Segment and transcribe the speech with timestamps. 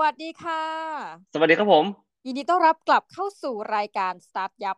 [0.00, 0.62] วัสดีค่ะ
[1.34, 1.84] สวัสดีครับผม
[2.26, 4.76] ยินดีต้อนรับกลับเข้าสู่รายการ Start ยับ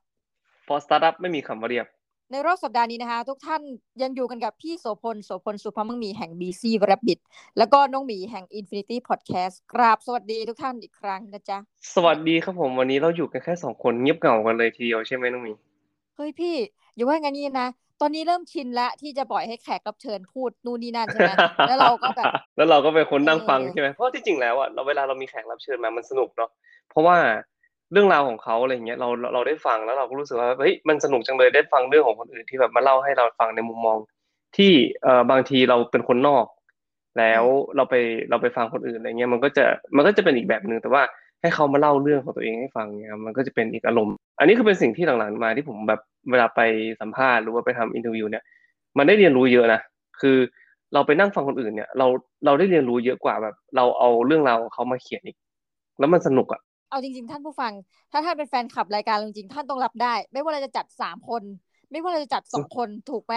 [0.68, 1.86] พอสตาร์ทอัพไม่มีคำว่าเรียบ
[2.30, 3.62] ในรอบสัปดาห์นี้นะคะ ทุกท่าน
[4.02, 7.18] ยังอยู่กันกับพี่โสพล โสพล สุภาพมังมีแห่ง BC Rabbit
[7.58, 11.58] แล้วก็น้องหมีแห่ง Infinity Podcast กราบสวัสดีทุกท่านอีกครั้งนะจ๊ะ
[11.94, 15.52] สวัสดีครับผมวันนี้เราอยู่กันแค่สองคนเงียบเหงากันเลยทีเดียวใช่ไหมน้องหมี
[16.16, 16.54] เฮ้ยพี่
[16.94, 17.68] อย่าว่างั้นนี่นะ
[18.00, 21.32] ตอนนี้เริ่มชินแล้วที่จะปล่อยให้แขกรับเชิญพูดนู่นนี่นั่นใช่ไหม
[21.68, 26.50] แล้วเราก็แบบแล้วเราก็เป็นคนนั่งฟังเออใช่ไหมเพราะที่จริงแล้วอะเราเวลาเรามีแขกรับเชิญมามันสนุกเนาะ
[26.90, 27.16] เพราะว่า
[27.92, 33.98] เรื่องราวของเขาอะไรเงี้ยเราเราเราได้ฟังแล้วเราก็รู้สึกว่าเฮ้ยมันสนุกจังเลยได้ฟังเรื่องของคนอื่นที่แบบมาเล่าให้เราฟังในมุมมอง
[34.56, 34.72] ที่
[35.02, 36.46] เอ่อบางทีเราเป็นคนนอก
[37.18, 37.44] แล้ว
[37.76, 37.94] เราไป
[38.30, 39.64] เราไปฟังคนอื่นอะไรเงี้ยมันก็จะ
[39.96, 41.02] มันก็จะเป็นอีกแบบหนึ่งแต่ว่า
[41.40, 46.00] ให้เขามาเล่าเรื่องของตัวเองให้ฟังเนี่ยครับมันก็จะเป็นอีกอารมณ์ อันนี้คือเป็นสิ่งที่หลังๆมาที่ผมแบบ
[46.30, 46.60] เวลาไป
[47.00, 48.44] สัมภาษณ์หรือว่าไปทำ interview เนี่ย
[48.98, 49.80] มันได้เรียนรู้เยอะนะ
[50.20, 50.36] คือ
[50.94, 52.06] เราไปนั่งฟังคนอื่นเนี่ย เรา
[52.44, 55.36] เราได้เรียนรู้เยอะกว่าแบบ เราเอาเรื่องราวของเขามาเขียนอีก
[55.98, 57.72] แล้วมันสนุกอะเอาจริง ๆ ท่านผู้ฟัง
[58.12, 61.42] ถ้าท่านเป็นแฟนคลับรายการเราจริงๆท่านต้องรับได้ ไม่ว่าเราจะจัดสามคน
[61.90, 63.34] ไม่ว่าเราจะจัดสองคนถูกไหม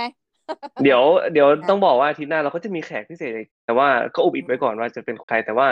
[0.83, 1.01] เดี๋ยว
[1.33, 5.67] เดี๋ยวต้องบอกว่าอาทิตย์หน้าเราก็จะมีแขกพิเศษอีกแต่ว่าก็อุบอิบไว้ก่อนว่าจะเป็นใครแต่ว่า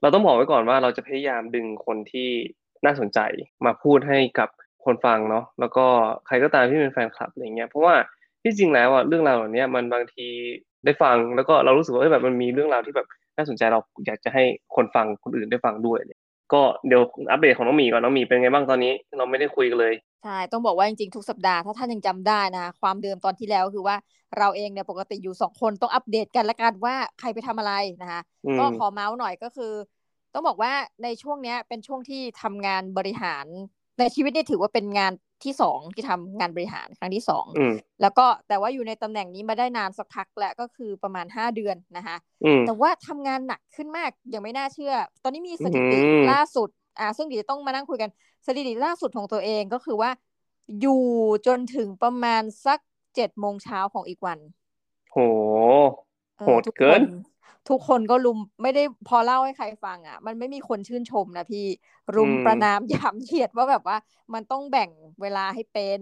[0.00, 2.28] เราต้องบอกไว้ก่อนว่าเราจะพยายามดึงคนที่
[2.84, 3.18] น่าสนใจ
[3.64, 4.48] มาพูดให้กับ
[4.84, 5.86] คนฟังเนาะแล้วก็
[6.26, 7.94] ใครก็ตามที่เป็นแฟนคลับอะไรเงี้ยเพราะว่า
[8.42, 10.26] ที่จริงแล้วอะเรื่องราวเหล่านี้มันบางที
[10.84, 14.44] ได้ฟังแล้วก็เรารู้สึกว่าแบบมันมีเรื่องราวที่แบบน่าสนใจเราอยากจะให้
[14.76, 16.20] คนฟังคนอื่นได้ฟังด้วยเนี่ย
[16.52, 19.94] ก็เดี๋ยวอัปเดตของน้องหมีก่อนน้องหมีเป็นไงบ้างตอนนี้ เราไม่ได้คุยกันเลย
[20.26, 23.96] ใช่ ต้องบอกว่าจริงๆ ทุกสัปดาห์ถ้าท่านยังจำได้นะคะความเดิมตอนที่แล้วคือว่า
[24.38, 29.72] เราเองเนี่ยปกติอยู่สองคนต้องอัปเดตกันละกันว่าใครไปทำอะไรนะคะอืมก็ขอเมาส์หน่อยก็คือ
[30.34, 33.46] ต้องบอกว่าในช่วงเนี้ยเป็นช่วงที่ทำงานบริหาร
[33.98, 35.12] ในชีวิตเนี่ยถือว่าเป็นงาน
[35.44, 46.68] ที่สองที่ทำงานบริหารครั้งที่สองอืมแล้วก็แต่ว่าอยู่ในตำแหน่งนี้มาได้นานสักพักแล้วก็คือประมาณห้าเดือนนะคะอืมแต่ว่าทำงานหนักขึ้นมากยังไม่น่าเชื่อ ตอนนี้มีสถิติอืมล่าสุด
[47.00, 48.10] อ่าซึ่งเดี๋ยวจะต้องมานั่งคุยกัน
[48.46, 50.10] สถิติล่าสุดของตัวเองก็คือว่า
[50.80, 50.92] อยู่
[51.46, 52.78] จนถึงประมาณสัก
[53.14, 54.38] เจ็ดโมงเช้าของอีกวัน
[55.10, 55.16] โห
[56.36, 57.02] เออโหดทุกเกิคนน
[57.68, 61.60] ทุกคนก็ลุมไม่ได้พอเล่าให้ใครฟังอะ มันไม่มีคนชื่นชมนะพี่
[62.14, 63.96] รุมอืมประนามหยามเหยียดว่าแบบว่า
[64.34, 64.90] มันต้องแบ่ง
[65.20, 66.00] เวลาให้เป็น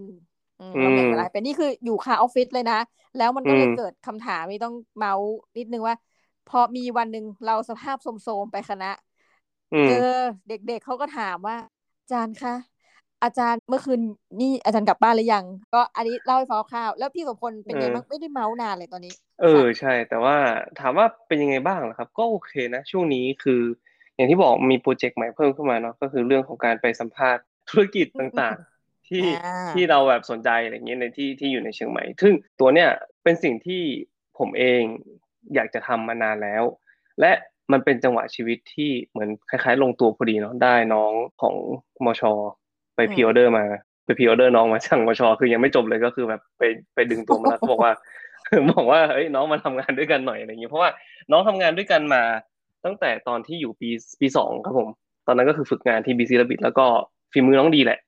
[0.57, 2.75] อืมเราแบ่งอืมเวลาให้เป็นนี่คืออยู่คาออฟฟิศเลยนะ
[3.15, 5.95] แล้วมันก็เลยอืมเกิดคำถามที่ต้องเมาส์นิดนึงว่า
[6.45, 8.87] พอมีวันหนึ่งเราสภาพโทรมๆไปคณะ
[9.71, 9.93] อืมเจอ
[10.47, 11.74] เด็กๆเขาก็ถามว่าอา
[12.11, 12.55] จารย์คะ
[13.23, 13.99] อาจารย์เมื่อคืน
[14.39, 20.35] นี่อาจารย์กลับบ้านหรือยัง ก็อันนี้เล่าให้ฟังคร่าวๆแล้วพี่สมพลเป็นไงเออบ้างไม่ได้เมาส์นานเลยตอนนี้ เออค่ะใช่ แต่ว่า
[20.79, 23.61] ถามว่าเป็นยังไงบ้างล่ะครับ ก็โอเคนะ ช่วงนี้คือ
[24.15, 32.89] อย่างที่บอกมีโปรเจกต์ใหม่เพิ่มขึ้นมาเนาะก็คือเรื่องของการไปสัมภาษณ์ธุรกิจต่างๆ ที่อ่าที่เราแบบสนใจอะไรอย่างเงี้ยในที่ที่อยู่ในเชียงใหม่ ซึ่งตัวเนี้ย
[33.23, 33.81] เป็นสิ่งที่
[34.37, 34.81] ผมเอง
[35.55, 36.63] อยากจะทำมานานแล้ว
[37.19, 37.31] และ
[37.71, 41.11] มันเป็นจังหวะชีวิตที่เหมือนคล้าย ๆ ลงตัวพอดีเนาะได้น้อง
[41.41, 41.55] ของ
[42.05, 42.21] มช
[42.95, 43.63] ไป pre-order มา
[44.05, 46.63] ไป pre-order น้องมาสั่งมช คือยังไม่จบเลยก็คือแบบไป
[46.95, 47.91] ไปดึงตัวมาแล้วก็บอกว่า
[48.73, 50.89] บอกว่าเฮ้ยน้องมาทำงานด้วยกันหน่อยอะไรอย่างเงี้ยเพราะว่า
[51.31, 52.21] น้องทำงานด้วยกันมา
[52.85, 53.89] ตั้งแต่ตอนที่อยู่ปี
[54.19, 54.89] ปีสองครับผม
[55.27, 56.85] ตอนนั้นก็คือฝึกงานที่ Busy Rabbit แล้วก็
[57.31, 57.99] ฝีมือน้องดีแหละ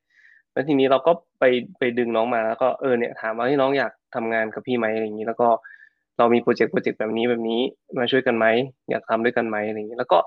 [0.54, 1.44] แล้วทีนี้เราก็ไป
[1.80, 5.48] ไปดึงน้องมาแล้วก็เออเนี่ยถามว่าที่น้องอยากทำงานกับพี่ไหมอะไรอย่างนี้ แล้วก็
[6.18, 7.62] เรามีโปรเจกต์โปรเจกต์แบบนี้แบบนี้
[7.98, 8.46] มาช่วยกันไหม
[8.90, 10.18] อยากทำด้วยกันไหมอะไรอย่างนี้แล้วก็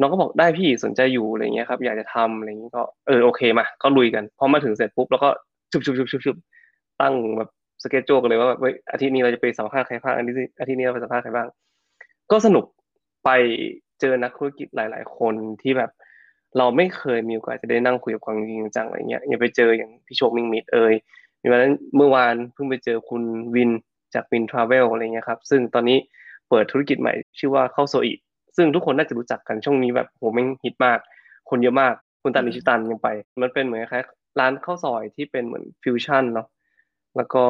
[0.00, 5.28] น้องก็บอกได้พี่สนใจอยู่อะไรอย่างเงี้ยครับ อยากจะทำอะไรอย่างนี้ก็เออโอเคมา ก็ลุยกันพอมาถึงเสร็จปุ๊บแล้วก็
[5.72, 6.36] ชุบชุบชุบชุบชุบ
[7.00, 7.50] ตั้งแบบ
[7.82, 11.48] สเกจโจกันเลยว่าแบบเฮ้ยอาทิตย์นี้เราจะไปสัมภาษณ์ใครบ้างอาทิตย์นี้อาทิตย์นี้เราไปสัมภาษณ์ใครบ้าง
[12.30, 12.64] ก็สนุก
[13.24, 13.30] ไป
[14.00, 15.90] เจอนักธุรกิจหลาย ๆ คนที่แบบ
[16.58, 20.94] เราไม่เคยมีโอกาสจะได้นั่งคุยกับความจริงจังอะไรเงี้ยอย่าไปเจออย่างพี่โชคมิงมิดเอ่ย
[21.40, 23.22] มีวันนั้นเมื่อวานเพิ่งไปเจอคุณ
[23.54, 23.70] วิน
[24.14, 25.98] จากวินทราเวลอะไรเงี้ยครับ ซึ่งตอนนี้
[26.48, 28.12] เปิดธุรกิจใหม่ชื่อว่าข้าวโซอิ
[28.56, 30.98] ซึ่งทุกคนน่าจะรู้จักกันช่วงนี้แบบโหแม่งฮิตมาก
[31.50, 33.08] คนเยอะมาก คุณตันอิชิตันยังไป
[33.42, 34.04] มันเป็นเหมือนคล้าย
[34.40, 36.46] ร้านข้าวซอยที่เป็นเหมือนฟิวชั่นเนาะ
[37.16, 37.44] แล้วก็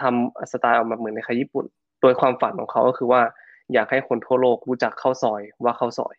[0.00, 1.64] ทำสไตล์ออกมาเหมือนในคายญี่ปุ่น
[2.02, 3.22] โดยความฝันของเขาก็คือว่า
[3.72, 6.14] อยากให้คนทั่วโลกรู้จักข้าวซอยว่าข้าวซอย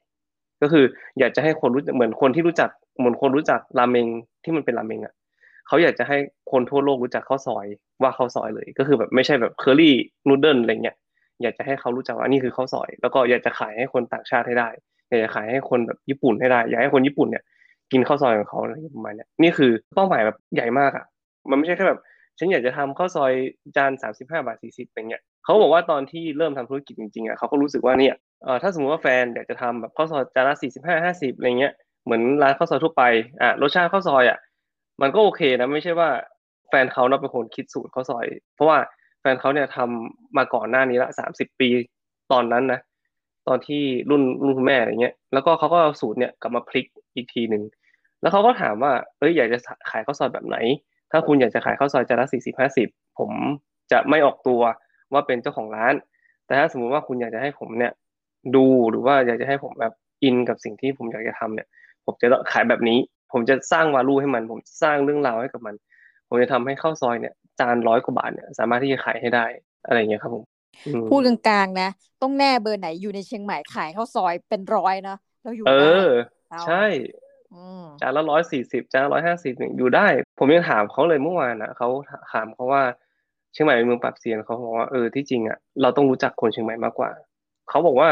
[0.62, 0.85] ก็คือ
[1.19, 4.07] อยากจะให้คนรู้เหมือนคนที่รู้จักเหมือนคนรู้จักราเมง
[4.44, 5.13] ที่มันเป็นราเมงอะ
[5.67, 6.17] เขาอยากจะให้
[6.51, 7.65] คนทั่วโลกรู้จักข้าวซอย
[8.01, 9.95] ว่าข้าวซอยเลย ก็คือแบบไม่ใช่แบบเคอรี่
[10.27, 10.97] นูเดิลอะไรเงี้ย
[11.41, 14.69] อยากจะให้เขารู้จักว่านี่คือข้าวซอย แล้วก็อยากจะขายให้คนต่างชาติให้ได้
[15.09, 17.43] อยากจะขายให้คนแบบญี่ปุ่นให้ได้ อยากให้คนญี่ปุ่นเนี่ย
[17.91, 21.05] กินข้าวซอยของเขาอะไรประมาณเนี้ยนี่คือเป้าหมายแบบใหญ่มากอะ
[21.49, 21.99] มันไม่ใช่แค่แบบ
[22.37, 23.33] ฉันอยากจะทำข้าวซอย
[23.75, 31.73] จานสามสิบห้าบาทสี่สิบอะไรเงี้ยเขาบอกว่าตอนที่เริ่มทำธุรกิจจริงๆอะเขาก็รู้สึกว่าเนี่ยเออถ้าสมมติว่าแฟนอยากจะทำแบบข้าวซอยจานละสี่สิบห้าห้าสิบอะไรเงี้ย
[32.05, 33.03] เหมือนร้านข้าวซอยทั่วไป
[33.41, 34.37] อะรสชาติข้าวซอยอะ
[35.01, 36.09] มันก็โอเคนะไม่ใช่ว่า
[36.69, 38.77] แฟนเขาเนาะเป็นคนคิดสูตรข้าวซอย เพราะว่า
[39.21, 41.69] แฟนเขาเนี่ยทำมาก่อนหน้านี้ละสามสิบปี
[42.31, 42.79] ตอนนั้นนะ
[43.47, 46.85] ตอนที่รุ่นรุ่นคุณแม่อะไรเงี้ยแล้วก็เขาก็เอาสูตรเนี่ยกลับมาพลิก
[47.15, 47.63] อีกทีหนึ่ง
[48.21, 49.57] แล้วเขาก็ถามว่าเอ้ยอยากจะ
[49.91, 50.57] ขายข้าวซอยแบบไหน
[51.11, 52.88] ถ้าคุณอยากจะขายข้าวซอยจานละสี่สิบห้าสิบ
[53.19, 53.31] ผม
[53.91, 54.61] จะไม่ออกตัว
[55.13, 55.94] ว่าเป็นเจ้าของร้าน
[56.45, 57.94] แต่ถ้าสมมุติว่าคุณอยากจะให้ผมเนี่ย
[58.55, 61.67] ดูหรือว่าอยากจะให้ผมแบบอินกับสิ่งที่ผมอยากจะทำเนี่ย
[62.05, 62.99] ผมจะขายแบบนี้
[63.31, 65.75] ผมจะสร้างวาลูให้มัน ผมสร้างเรื่องราวให้กับมัน
[66.27, 69.45] ผมจะทำให้ข้าวซอยเนี่ย จานร้อยกว่าบาทเนี่ยสามารถที่จะขายให้ได้
[69.85, 70.44] อะไรเงี้ยครับผม
[71.09, 71.89] พูดกลางๆนะ
[72.21, 75.74] ต้องแน่เบอร์ไหนอยู่ในเชียงใหม่ขายข้าวซอยเป็นร้อยนะเราอยู่เอ
[76.06, 76.07] อ
[76.68, 76.85] ใช่
[78.01, 80.07] จานละร้อยสี่สิบจานละร้อยห้าสิบเนี่ยอยู่ได้
[80.39, 81.88] ผมยังถามเขาเลยเมื่อวานอะเขา
[82.33, 82.81] ถามเขาว่า
[83.53, 87.09] เชียงใหม่เป็นเมืองปรับเซียนเขาบอกว่าเออที่จริงอะเราต้องรู้จักคนเชียงใหม่มากกว่า
[87.69, 88.09] เขาบอกว่า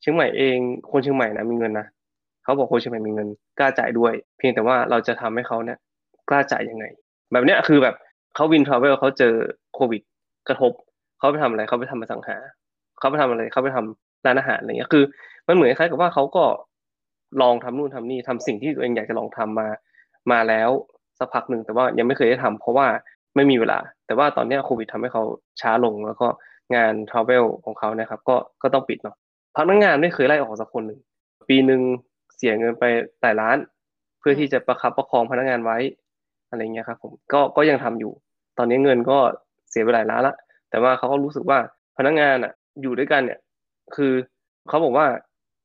[0.00, 0.56] เชียงใหม่เอง
[0.90, 1.86] คนเชียงใหม่นะมีเงินนะ
[2.48, 3.28] เขาบอกคนเชียงใหม่มีเงิน
[3.58, 5.78] กล้าจ่ายด้วย เพียงแต่ว่าเราจะทำให้เขาเนี่ย
[6.28, 6.84] กล้าจ่ายยังไง
[7.32, 7.94] แบบเนี้ยคือแบบ
[8.34, 9.34] เขาวินทราเวลเขาเจอ
[9.74, 10.02] โควิด
[10.48, 10.72] กระทบ
[11.18, 12.36] เขาไปทำอะไรเขาไปทำมาสังหา
[12.98, 15.04] เขาไปทำอะไรเขาไปทำร้านอาหารอะไรเงี้ยคือ
[15.48, 16.44] มันเหมือนคล้ายกับว่าเขาก็
[17.42, 19.68] ลองทำนู่นทำนี่ทำสิ่งที่ตัวเองอยากจะลองทำมา
[20.32, 20.70] มาแล้ว
[21.18, 22.86] สักพักหนึ่งแต่ว่ายังไม่เคยได้ทำเพราะว่า
[23.36, 25.22] ไม่มีเวลา แต่ว่าตอนนี้โควิดทำให้เขา
[25.60, 26.28] ช้าลงแล้วก็
[26.74, 29.16] งานทราเวลของเขานะครับ ก็ก็ต้องปิดเนาะ
[29.56, 31.00] พนักงานไม่เคยไล่ออกสักคนหนึ่ง
[31.48, 31.80] ปีหนึ่ง
[32.38, 32.84] เสียเงินไป
[33.22, 33.56] หลายล้าน
[34.18, 35.78] เพื่อที่จะประคับประคองพนักงานไว้
[36.50, 38.12] อะไรเงี้ยครับผมก็ก็ยังทำอยู่
[38.58, 39.18] ตอนนี้เงินก็
[39.70, 40.34] เสียไปหลายล้านละ
[40.70, 41.58] แต่ว่าเขาก็รู้สึกว่า
[41.98, 42.52] พนักงานอะ
[42.82, 43.38] อยู่ด้วยกันเนี่ย
[43.94, 44.12] คือ
[44.68, 45.06] เขาบอกว่า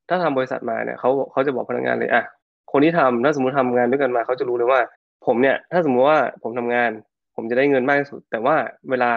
[0.10, 2.24] ถ้าทำบริษัทมาเนี่ยเขาเขาจะบอกพนักงานเลยอะ
[2.72, 4.80] คนที่ทำถ้าสมมติทำงานด้วยกันมาเขาจะรู้เลยว่า
[5.25, 6.92] ผมเนี่ย ถ้าสมมติว่าผมทำงาน
[7.36, 8.56] ผมจะได้เงินมากที่สุด แต่ว่า
[8.90, 9.12] เวลา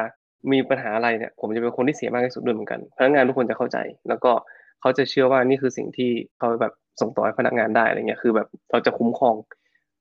[0.53, 4.33] มีปัญหาอะไรเนี่ย ผมจะเป็นคนที่เสียมากที่สุดด้วยเหมือนกันพนักงานทุกคนจะเข้าใจ แล้วก็
[4.81, 9.35] เขาจะเชื่อว่านี่คือสิ่งที่เขาแบบ ส่งต่อให้พนักงานได้อะไรเงี้ยคือแบบเราจะคุ้มครอง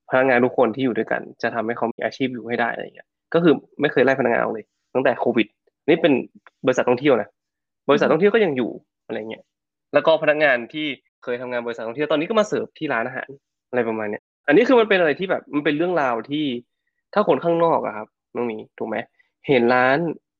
[0.09, 5.47] พนักงานทุกคนที่อยู่ด้วยกัน จะทำให้เขามีอาชีพอยู่ให้ได้อะไรเงี้ยก็คือไม่เคยไล่พนักงานเลย ตั้งแต่โควิด
[5.89, 6.13] นี่เป็น
[6.65, 7.29] บริษัทท่องเที่ยวนะ
[7.89, 8.71] บริษัทท่องเที่ยวก็ยังอยู่
[9.05, 9.43] อะไรเงี้ย
[9.93, 10.85] แล้วก็พนักงานที่
[11.23, 13.29] เคยทำงานบริษัทท่องเที่ยวตอนนี้ก็มาเสิร์ฟที่ร้านอาหาร
[13.69, 16.45] อะไรประมาณเนี้ยอันนี้คือมันเป็นอะไรที่แบบมันเป็นเรื่องราวที่
[17.13, 18.97] ถ้าคนข้างนอกอะครับน้องมีถูกไหม
[19.47, 19.97] เห็นร้าน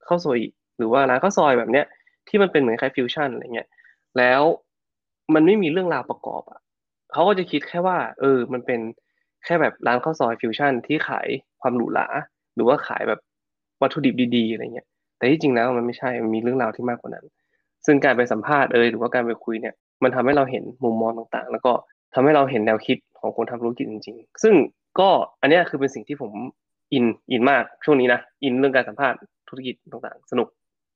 [0.08, 0.40] ข้าวซอย
[0.78, 1.86] หรือว่าร้านข้าวซอยแบบเนี้ย
[2.28, 3.68] ที่มันเป็นเหมือนคล้ายฟิวชั่นอะไรเงี้ย
[4.18, 4.42] แล้ว
[5.34, 6.60] มันไม่มีเรื่องราวประกอบอะ
[7.12, 8.80] เขาก็จะคิดแค่ว่า เออ มันเป็น
[9.46, 11.28] แค่แบบร้านข้าวซอยฟิวชั่นที่ขาย
[11.62, 12.08] ความหรูหรา
[12.56, 13.20] หรือว่าขายแบบ
[13.82, 14.88] วัตถุดิบดีๆอะไรเงี้ย
[15.18, 17.26] แต่ที่จริงแล้วมันไม่ใช่มันมีเรื่องราวที่มากกว่านั้น
[17.86, 21.74] ซึ่งการไปสัมภาษณ์เอยหรือว่าการไปคุยเนี่ย มันทำให้เราเห็นมุมมองต่างๆ แล้วก็
[22.14, 24.54] ทำให้เราเห็นแนวคิดของคนทำธุรกิจจริง ๆ ซึ่ง
[25.00, 25.10] ก็
[25.42, 26.32] อันนี้คือเป็นสิ่งที่ผม
[26.94, 29.20] อินอินมากช่วงนี้นะอินเรื่องการสัมภาษณ์
[29.50, 30.48] ธุรกิจต่างๆ สนุก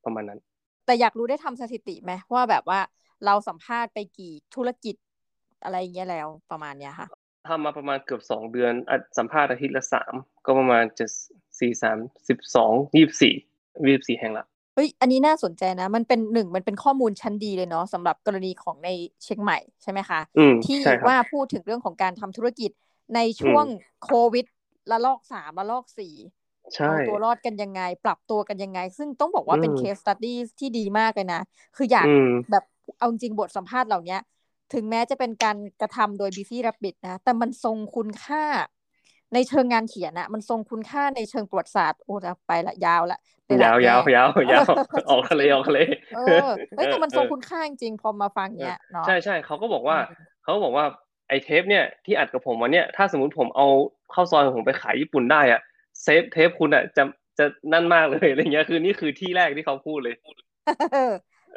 [0.05, 0.39] ประมาณนั้น
[0.85, 2.79] แต่อยากรู้ได้ทำสถิติไหมว่าแบบว่า
[3.25, 4.95] เราสัมภาษณ์ไปกี่ธุรกิจ
[5.63, 7.07] อะไรเงี้ยแล้วประมาณเนี้ยค่ะ
[7.49, 8.73] ทำมาประมาณเกือบสองเดือน
[9.17, 10.13] สัมภาษณ์อาทิตย์ละสาม
[10.45, 11.05] ก็ประมาณจะ
[11.59, 13.33] สี่สามสิบสองยี่สิบสี่
[13.87, 14.45] ยี่สิบสี่แห่งละ
[14.75, 18.89] เฮ้ยอันนี้น่าสนใจนะ มันเป็นหนึ่งมันเป็นข้อมูลชั้นดีเลยเนาะสำหรับกรณีของใน
[19.23, 20.19] เชียงใหม่ใช่ไหมคะ
[20.65, 22.71] ที่ว่าพูดถึงเรื่องของการทำธุรกิจ
[23.15, 23.65] ในช่วง
[24.03, 24.45] โควิด
[24.91, 26.13] ระลอกสามระลอกสี่
[26.81, 31.41] เอาตัวรอดกันยังไง ปรับตัวกันยังไง ซึ่งต้องบอกว่าเป็น case study ที่ดีมากเลยนะ
[31.75, 32.07] คืออยาก
[32.51, 32.63] แบบ
[32.99, 34.17] เอาจริงบทสัมภาษณ์เหล่านี้
[34.73, 38.43] ถึงแม้จะเป็นการกระทำโดย Busy Rabbit นะ แต่มันทรงคุณค่า
[39.33, 43.19] ในเชิงงานเขียนอะมันทรงคุณค่าในเชิงประวัติศาสตร์โอ้จะไปละยาวละ
[43.63, 44.63] ยาวยาวยาวยาว
[45.09, 45.79] ออกทะเลออกทะเล
[46.15, 49.97] เออเฮ้ยแต่มันทรงคุณค่าจริงพอมาฟังเนี้ยเนาะใช่ใช่เขาก็บอกว่า
[50.43, 50.85] เขาบอกว่า
[51.29, 53.67] ไอ้เทปเนี่ยที่อัดกับผมวันเนี้ยถ้าสมมติผมเอา
[54.11, 55.61] ข้าวซอยของผมไปขายญี่ปุ่นได้อะ
[56.03, 57.03] save เทปคุณอะจะ
[57.39, 60.15] จะนั่นมากเลยอะไรเงี้ย คือนี่คือที่แรกที่เขาพูดเลย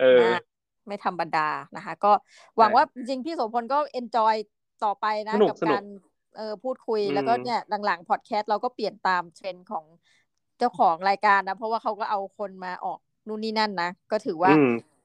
[0.00, 0.20] เออ
[0.86, 2.12] ไม่ธรรมดานะคะ ก็
[2.56, 4.34] หวังว่าจริงพี่โสพลก็ enjoy
[4.84, 5.84] ต่อไปนะกับการ
[6.36, 9.84] เออพูดคุยแล้วก็เนี่ยหลังๆพอดแคสต์เราก็เปลี่ยนตามเทรนด์ของ
[10.58, 14.52] เจ้าของรายการนะ เพราะว่าเขาก็เอาคนมาออกนู่นนี่นั่นนะ ก็ถือว่า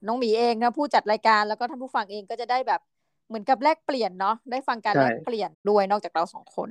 [0.08, 2.82] น้องหมีเองนะผู้จัดรายการแล้วก็ท่านผู้ฟังเองก็จะได้แบบ
[3.28, 6.70] เหมือนกับแลกเปลี่ยนเนาะได้ฟังการแลกเปลี่ยนด้วยนอกจากเราสองคน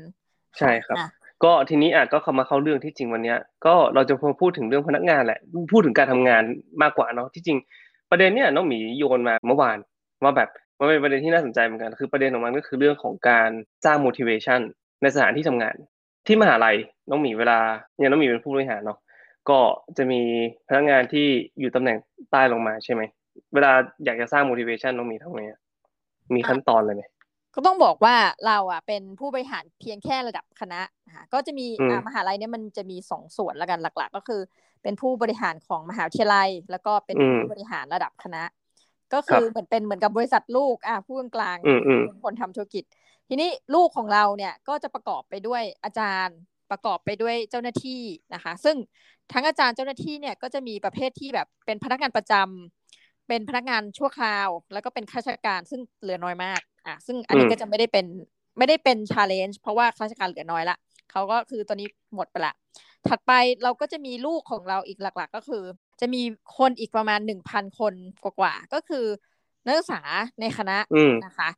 [0.59, 0.97] ใช่ครับ
[1.45, 5.41] ก็ทีนี้อาจก็เข้ามาเข้าเรื่องที่จริงวันเนี้ย ก็เราจะพูดถึงเรื่องพนักงานแหละ
[5.73, 6.43] พูดถึงการทำงาน
[6.83, 7.59] มากกว่าเนาะที่จริง
[8.11, 9.79] ประเด็นเนี้ยน้องหมีโยนมาเมื่อวาน
[10.23, 13.51] ว่าแบบมันเป็นประเด็นที่น่าสนใจเหมือนกัน คือประเด็นของมันก็คือเรื่องของการ
[13.85, 14.61] สร้าง motivation
[15.03, 15.75] ในสถานที่ทำงาน
[16.27, 16.77] ที่มหาลัย
[17.11, 17.59] น้องหมีเวลา
[17.97, 18.99] เนี่ยน้องหมีเป็นผู้บริหารเนาะ
[19.51, 19.59] ก็
[19.97, 20.21] จะมี
[20.69, 21.27] พนักงานที่
[21.61, 21.97] อยู่ตำแหน่ง
[22.31, 23.03] ใต้ลงมาใช่ไหม
[23.55, 23.73] เวลา
[24.05, 25.43] อยากจะสร้าง motivation น้องหมีทำไง
[26.35, 27.03] มีขั้นตอนเลยไหม
[27.57, 31.67] ก็ต้องบอกว่าเราอะเป็นผู้บริหารเพียงแค่ระดับคณะะก็จะมี
[32.07, 34.41] มหาลัยเนี่ยมันจะมีสองส่วนละกันหลัก ๆ ก็คือ
[34.83, 38.43] เป็นผู้บริหารของมหาวิทยาลัย แล้วก็เป็นผู้บริหารระดับคณะ
[39.15, 41.57] ก็คือเหมือนเป็นเหมือนกับบริษัทลูกอะผู้กลาง
[42.25, 42.85] คนทำธุรกิจ
[43.29, 46.37] ทีนี้ลูกของเราเนี่ยก็จะประกอบไปด้วยอาจารย์
[46.71, 48.03] ประกอบไปด้วยเจ้าหน้าที่
[48.35, 48.77] นะคะ ซึ่ง
[49.33, 58.07] ทั้งอาจารย์เจ้าหน้าที่เนี่ยก็จะมีประเภทที่แบบเป็นพนักงานประจำเป็นพนักงานชั่วคราว แล้วก็เป็นข้าราชการซึ่งเหลือน้อยมาก อะซึ่งอันนี้ก็จะไม่ได้เป็น
[58.59, 60.77] ไม่ได้เป็นชาเลนจ์เพราะว่าข้าราชการเหลือน้อยละ
[61.11, 62.55] เขาก็คือตอนนี้หมดไปละ
[63.09, 65.63] ถัดไปเราก็จะมีลูกของเราอีกหลัก ๆ ก็คือ
[66.01, 66.23] จะมี
[66.59, 69.05] คนอีกประมาณหนึ่งพันคนกว่าๆก็คือ
[69.67, 70.01] นักศึกษา
[70.41, 70.79] ในคณะ
[71.27, 71.49] นะคะ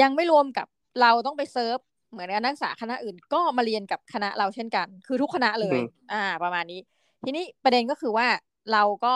[0.00, 0.66] ยังไม่รวมกับ
[1.00, 1.78] เราต้องไปเซิร์ฟ
[2.10, 5.78] เหมือนกับนักศึกษาคณะอื่นก็มาเรียนกับคณะเราเช่นกัน คือทุกคณะเลย
[6.12, 6.80] อ่า ประมาณนี้
[7.24, 8.26] ทีนี้ประเด็นก็คือว่า
[8.72, 9.14] เราก็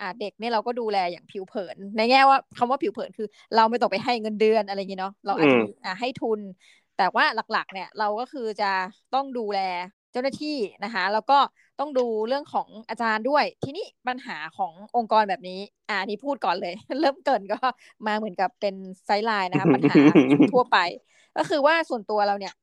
[0.00, 3.26] อ่าเด็กเนี่ยเราก็ดูแลอย่างผิวเผิน ในแง่ว่าคำว่าผิวเผินคือ
[3.56, 6.40] เราไม่ต้องไปให้เงินเดือนอะไรอย่างเงี้เนาะเราอาจจะอ่าให้ทุน
[6.96, 8.70] แต่ว่าหลักๆ เนี่ยเราก็คือจะ
[9.14, 9.60] ต้องดูแล
[10.12, 11.38] เจ้าหน้าที่นะคะแล้วก็
[11.80, 17.58] ต้องดูเรื่องของอาจารย์ด้วย ทีนี้ปัญหาขององค์กรแบบนี้ อ่านี่พูดก่อนเลย เริ่มเกินก็
[18.06, 18.74] มาเหมือนกับเป็น
[19.06, 19.94] ไซไลน์นะคะปัญหา
[20.52, 20.78] ทั่วไป
[21.36, 22.54] ก็คือว่าส่วนตัวเราเนี่ย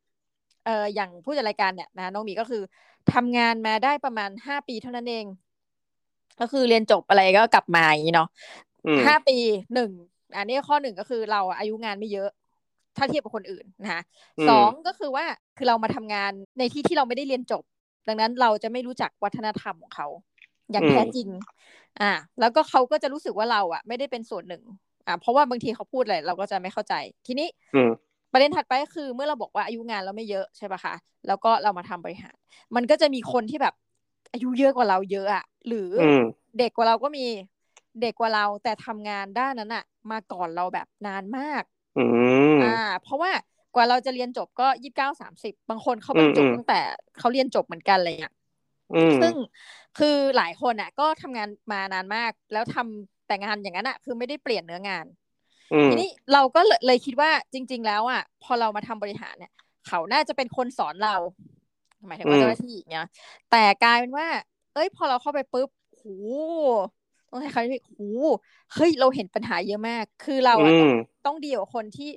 [0.65, 2.61] เอออย่างผู้จัดรายการเนี่ยนะน้องมีก็คือ
[3.13, 5.25] ทำงานมาได้ประมาณห้าปีเท่านั้นเอง
[6.39, 8.29] ก็คือเรียนจบอะไรก็กลับมาอย่างนี้เนาะ
[9.05, 9.37] ห้าปี
[9.73, 9.91] หนึ่ง
[10.37, 12.29] อันนี้ข้อหนึ่งก็คือเราอายุงานไม่เยอะ
[12.97, 14.01] ถ้าเทียบกับคนอื่นนะคะ
[14.49, 15.25] สองก็คือว่า
[15.57, 17.63] คือเรามาทำงานในที่ที่เราไม่ได้เรียนจบ
[18.07, 20.07] ดังนั้นเราจะไม่รู้จักวัฒนธรรมของเขา
[20.71, 21.27] อย่างแท้จริง
[22.01, 24.63] อ่า แล้วก็เขาก็จะรู้สึกว่าเราอะ ไม่ได้เป็นส่วนหนึ่ง
[25.07, 26.93] อ่าเพราะว่าบางทีเขาพูดอะไรเราก็จะไม่เข้าใจ
[27.27, 27.47] ทีนี้
[28.31, 30.93] ประเด็นถัดไปก็คือเมื่อเราบอกว่าอายุงานเราไม่เยอะใช่ปะคะ
[31.27, 32.35] แล้วก็เรามาทำบริหาร
[32.75, 33.73] มันก็จะมีคนที่แบบ
[34.35, 35.89] อายุเยอะกว่าเราเยอะอะหรือ
[36.57, 37.25] เด็กกว่าเราก็มี
[38.01, 41.63] เด็กกว่าเราแต่ทำงานด้านนั้นอะมาก่อนเราแบบนานมาก
[42.63, 42.73] อ่า
[43.03, 43.31] เพราะว่า
[43.75, 46.79] กว่าเราจะเรียนจบก็ยี่สิบเก้าสามสิบบางคนเขาบรรจุตั้งแต่
[47.19, 48.33] เขาเรียนจบเหมือนกันอะไรเงี้ย
[49.21, 49.33] ซึ่ง
[49.99, 55.05] คือหลายคนอะ ก็ทำงานมานานมาก แล้วทำแต่งานอย่างนั้นอะ คือไม่ได้เปลี่ยนเนื้องาน
[55.87, 59.51] ทีนี้เราก็เลยคิดว่าจริง ๆ แล้วอะ พอเรามาทำบริหารเนี่ย
[59.87, 61.15] เขาน่าจะเป็นคนสอนเรา
[62.07, 63.07] หมายถึงว่าเจ้าหน้าที่เนี่ย
[63.51, 64.27] แต่กลายเป็นว่า
[64.73, 66.05] เอ้ย พอเราเข้าไปปุ๊บโห
[67.29, 68.01] ต้องใช้คำที่โห
[68.73, 70.71] เฮ้ยเราเห็นปัญหาเยอะมาก คือเราอะ
[71.25, 72.09] ต้องดีกับคนที่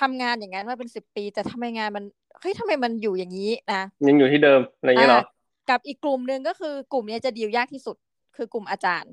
[0.00, 2.04] ทำงานอย่างนั้นมาเป็นสิบปี แต่ทำไมงานมัน
[2.40, 5.22] เฮ้ยทำไมมันอยู่อย่างนี้นะยังอยู่ที่เดิมอะไรอย่างเงี้ยหรอ
[5.70, 7.96] กับอีกกลุ่มหนึ่งก็คือกลุ่มนี้จะดีลยากที่สุด
[8.36, 9.12] คือกลุ่มอาจารย์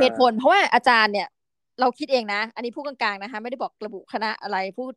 [0.00, 1.28] เหตุผลเพราะว่าอาจารย์เนี่ย
[1.80, 4.92] เราคิดเองนะ อันนี้พูดกลางๆนะคะ ไม่ได้บอกระบุคณะอะไรพูด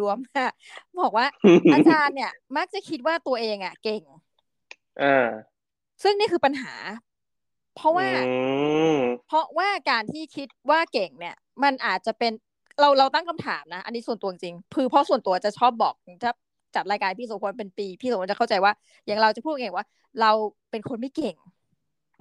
[0.00, 1.26] รวมๆบอกว่า
[1.74, 4.02] อาจารย์เนี่ย มักจะคิดว่าตัวเองอะ เก่ง
[5.02, 5.28] อ่า
[6.02, 6.74] ซึ่งนี่คือปัญหา
[7.76, 8.08] เพราะว่า
[9.28, 12.32] เพราะว่าการที่คิดว่าเก่งเนี่ย มันอาจจะเป็น
[12.80, 15.94] เราเราตั้งคำถามนะ อันนี้ส่วนตัวจริงคือเพราะส่วนตัวจะชอบบอก
[16.24, 16.32] ถ้า
[16.74, 18.72] จัดรายการพี่โสพลเป็นปี พี่โสพลจะเข้าใจว่า
[19.06, 19.86] อย่างเราจะพูดเองว่า
[20.20, 20.30] เรา
[20.70, 21.36] เป็นคนไม่เก่ง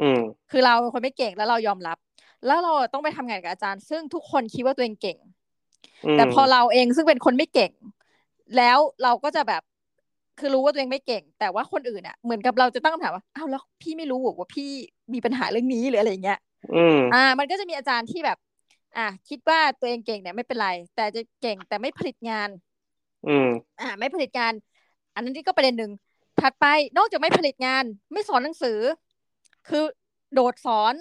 [0.02, 0.22] อืม
[0.52, 1.98] คือเราเป็นคนไม่เก่งแล้วเรายอมรับ
[2.46, 5.18] แล้วเราต้องไปทำงานกับอาจารย์ ซึ่งทุกคนคิดว่าตัวเองเก่ง
[6.16, 7.72] แต่พอเราเองซึ่งเป็นคนไม่เก่ง
[8.58, 9.62] แล้วเราก็จะแบบ
[10.40, 14.70] คือรู้ว่าตัวเองไม่เก่ง แต่ว่าคนอื่นอะเหมือนกับเราจะตั้งคำถามว่าอ้าวแล้วพี่ไม่รู้ว่าพี่
[15.14, 16.40] มีปัญหาเรื่องนี้หรืออะไรอย่างเงี้ย
[16.76, 18.38] อืมอ่า มันก็จะมีอาจารย์ที่แบบ
[18.98, 22.50] อะคิดว่าตัวเองเก่งเนี่ยไม่เป็นไร แต่จะเก่งแต่ไม่ผลิตงาน
[23.26, 23.48] อืม
[23.80, 24.54] อ่า ไม่ผลิตงาน
[25.14, 25.92] อันนั้นที่ก็ประเด็นหนึ่ง
[26.42, 26.66] ถัดไป
[26.98, 28.80] นอกจากไม่ผลิตงาน ไม่สอนหนังสือ
[29.68, 29.84] คือ
[30.34, 30.96] โดดสอน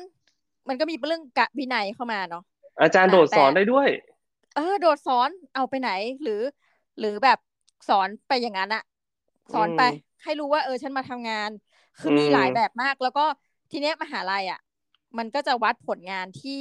[0.69, 2.43] มันก็มีเรื่องกะวินัยเข้ามาเนาะ
[2.81, 3.89] อาจารย์โดดสอนได้ด้วย
[4.55, 5.91] เออ โดดสอนเอาไปไหน
[6.23, 6.43] หรือ
[6.99, 7.39] หรือแบบ
[7.89, 8.83] สอนไปอย่างนั้นอะ
[9.53, 9.81] สอนไป
[10.23, 11.51] ให้รู้ว่าเออฉันมาทำงาน
[11.99, 13.25] คือมีหลายแบบมาก แล้วก็
[13.71, 14.59] ทีเนี้ยมหาลัยอะ
[15.19, 16.61] มันก็จะวัดผลงานที่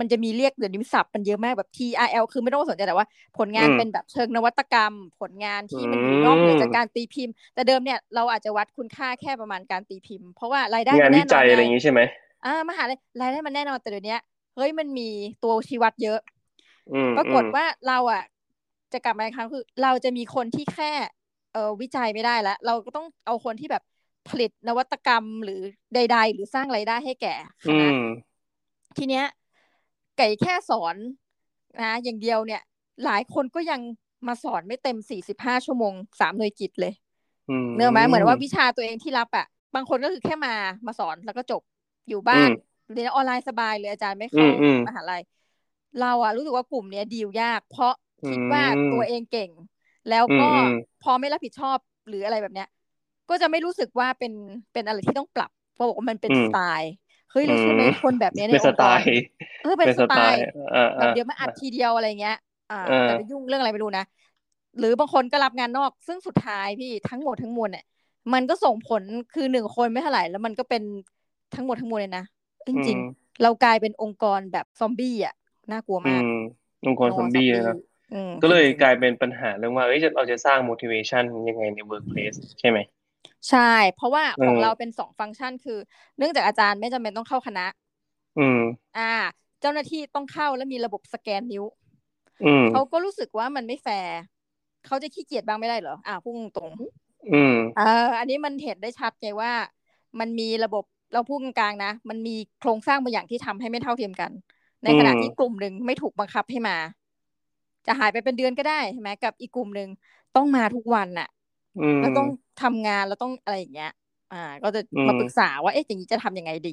[0.00, 3.06] มันจะมีเรียกเดี๋ยวนี้ศัพท์มันเยอะมากแบบ TRL คือไม่ต้องสนใจแต่ว่า
[3.38, 12.00] ผลงานเป็นแบบเชิงนวัตกรรม ผลงานที่มันอยู่นอกเหนือจากการตีพิมพ์ แต่เดิมเนี่ยเราอาจจะวัดคุณค่าแค่ประมาณการตีพิมพ์ เพราะว่ารายได้งานวิจัยอะไรอย่างนี้ใช่ไหม
[12.44, 14.16] อ่ามหาลัยรายได้มันแน่นอนแต่เดี๋ยวนี้
[14.56, 15.08] เฮ้ยมันมี
[15.42, 16.18] ตัวชี้วัดเยอะ
[17.16, 18.22] ปรากฏว่าเราอะ
[18.92, 20.92] จะกลับมาอีกครั้งคือ เราจะมีคนที่แค่
[21.52, 23.82] เออวิจัยไม่ได้แล้ว เราก็ต้องเอาคนที่แบบ
[24.28, 25.60] ผลิตนวัตกรรมหรือ
[25.94, 27.88] ใด ๆ หรือสร้างไรายได้ให้แก่คณะ
[28.98, 29.24] ทีเนี้ย
[30.18, 30.96] ไก่แค่สอน
[31.80, 32.62] นะอย่างเดียวเนี่ย
[33.04, 33.80] หลายคนก็ยัง
[34.28, 36.94] มาสอนไม่เต็มสี่สิบห้าชั่วโมงสามหน่วยกิจเลย
[37.76, 40.54] เนื้อไหมเหมือนว่าวิชาตัวเองที่รับอะบางคนก็คือแค่มา
[40.86, 41.62] มาสอนแล้วก็จบ
[42.10, 42.50] อยู่บ้าน
[42.92, 44.46] เรียนออนไลน์สบายเลยอาจารย์ไม่เข้า
[44.86, 45.20] มหาลัย
[45.96, 47.92] เราอะรู้สึกว่ากลุ่มเนี้ยดีลยาก เพราะ
[48.28, 49.50] คิดว่าตัวเองเก่ง
[50.08, 50.44] แล้วก็
[51.00, 52.66] พอไม่รับผิดชอบหรืออะไรแบบเนี้ย
[53.28, 54.32] ก็จะไม่รู้สึกว่าเป็น
[54.72, 56.90] เป็นอะไรที่ต้องปรับเพราะบอกว่ามันเป็นสไตล์
[57.30, 59.00] เฮ้ยเราใช่ไหมคนแบบนี้ในองค์กร
[59.60, 60.40] เออเป็นสไตล์
[60.96, 62.34] แบบเดี๋ยวมาอัดทีเดียวอะไรเงี้ย
[62.68, 64.04] อ่าแต่ไปยุ่งเรื่องอะไรไม่รู้นะ
[64.78, 67.84] หรือบางคนก็รับงานนอกซึ่งสุดท้ายพี่ทั้งหมดทั้งมวลเนี่ย
[68.32, 70.82] มันก็ส่งผลคือหนึ่งคนไม่เท่าไหร่แล้วมันก็เป็น
[71.54, 72.24] ทั้งหมดทั้งมวลเลยนะ
[72.66, 75.34] จริงๆเรากลายเป็นองค์กรแบบซอมบี้อะ
[75.72, 76.22] น่ากลัวมาก
[76.86, 77.76] องค์กรซอมบี้เลยนะ
[78.42, 82.78] ก็เลยกลายเป็นปัญหาเรื่องว่าเอ้ยเราจะสร้าง motivation ยังไงใน workplace ใช่ไหม
[83.50, 85.78] ใช่ เพราะว่าของเราเป็นสองฟังก์ชันคือ
[86.18, 87.66] เนื่องจากอาจารย์ไม่จำเป็นต้องเข้าคณะ
[88.38, 88.60] อืม
[88.98, 89.12] อ่า
[89.60, 91.64] เจ้าหน้าที่ต้องเข้าแล้วมีระบบสแกนนิ้ว
[92.72, 94.16] เขาก็รู้สึกว่ามันไม่แฟร์
[94.86, 96.72] เขาจะขี้เกียจบ้างไม่ได้เหรออ่าพุ่งตรง
[97.32, 99.52] อืมเอออันนี้มันเห็นได้ชัดไงว่า
[100.20, 104.32] มันมีระบบ เราพูดกลางๆนะ มันมีโครงสร้างบางอย่างที่ทำให้ไม่เท่าเทียมกัน
[104.84, 106.76] ในขณะที่กลุ่มหนึ่งไม่ถูกบังคับให้มา
[107.86, 109.88] จะหายไปเป็นเดือนก็ได้ใช่ไหมกับอีกกลุ่มหนึ่ง
[110.34, 111.26] ต้องมาทุกวันน่ะ
[111.98, 112.26] แล้วต้อง
[112.58, 113.88] ทำงานแล้วต้องอะไรอย่างเงี้ย
[114.30, 116.70] อ่า ก็จะมาปรึกษาว่าเอ๊ะอย่างนี้จะทํำยังไงดี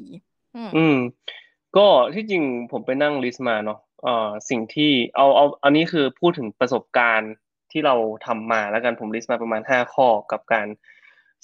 [0.54, 0.96] อืม
[1.78, 7.34] ก็ที่จริงผมไปนั่งลิสต์มาเนาะเอ่อสิ่งที่เอาเอาอันนี้คือพูดถึงประสบการณ์
[7.72, 10.68] ที่เราทำมาแล้วกันผมลิสต์มาประมาณห้าข้อกับการ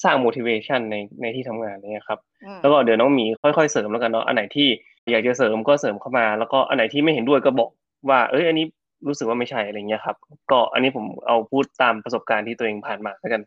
[0.03, 2.19] สร้าง motivation ในในที่ทำงานเนี่ยครับ
[2.62, 4.67] แล้วก็เดี๋ยวน้องหมีค่อยๆเสริมแล้วกันเนาะอันไหนที่
[5.12, 7.69] อยากจะเสริมก็เสริมเข้ามา แล้วก็อันไหนที่ไม่เห็นด้วยก็บอก
[8.09, 8.65] ว่า เอ้ยอันนี้
[9.07, 10.15] รู้สึกว่าไม่ใช่อะไรเงี้ยครับ
[10.51, 13.41] ก็อันนี้ผมเอาพูดตามประสบการณ์ที่ตัวเองผ่านมาแล้วกัน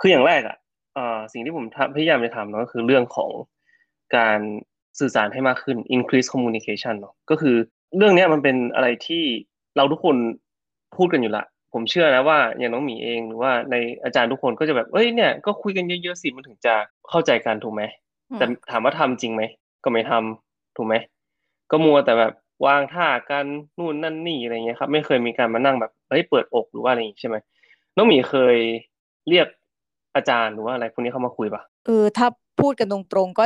[0.00, 0.56] คืออย่างแรกอะ
[1.32, 1.64] สิ่งที่ผม
[1.96, 3.30] พยายามจะทำเนาะก็คือเรื่องของ
[4.16, 4.40] การ
[5.00, 7.56] สื่อสารให้มากขึ้น increase communication เนาะก็คือ
[7.96, 9.22] เรื่องนี้มันเป็นอะไรที่
[9.76, 10.16] เราทุกคน
[10.96, 16.74] พูดกันอยู่ละ ผมเชื่อนะว่าอย่างน้องหมีเองหรือว่าในอาจารย์ทุกคนก็จะแบบเอ้ยเนี่ยก็คุยกันเยอะๆสิมันถึงจะ
[17.12, 17.82] เข้าใจกันถูกไหม
[18.38, 19.42] แต่ถามว่าทำจริงไหม
[19.84, 20.94] ก็ไม่ทำถูกไหม
[21.70, 22.32] ก็มัวแต่แบบ
[22.66, 23.46] วางท่ากัน
[23.78, 27.36] นู่นนั่นนี่อะไรเงี้ยครับ ไม่เคยมีการมานั่งแบบเฮ้ยเปิดอกหรือว่าอะไรอย่างนี้ใช่ไหม
[27.96, 28.56] น้องหมีเคย
[29.28, 29.46] เรียก
[30.16, 32.26] อาจารย์หรือว่าอะไรพวกนี้เข้ามาคุยปะเออถ้า
[32.60, 33.44] พูดกันตรงๆก็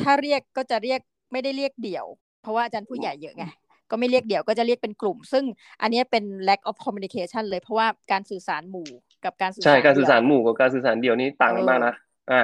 [0.00, 1.00] ถ้าเรียกก็จะเรียก
[1.32, 2.06] ไม่ได้เรียกเดี่ยว
[2.42, 3.44] เพราะว่าอาจารย์ผู้ใหญ่เยอะไง
[3.90, 5.44] ก็ไม่เรียกเดี่ยวก็จะเรียกเป็นกลุ่ม ซึ่ง
[5.82, 8.88] อันนี้เป็น lack of communication เลยเพราะว่าการสื่อสารหมู่
[9.24, 11.94] กับการสื่อสารใช่การสื่อสารหมู่กับการสื่อสารเดี่ยวนี่ต่างกันมากนะ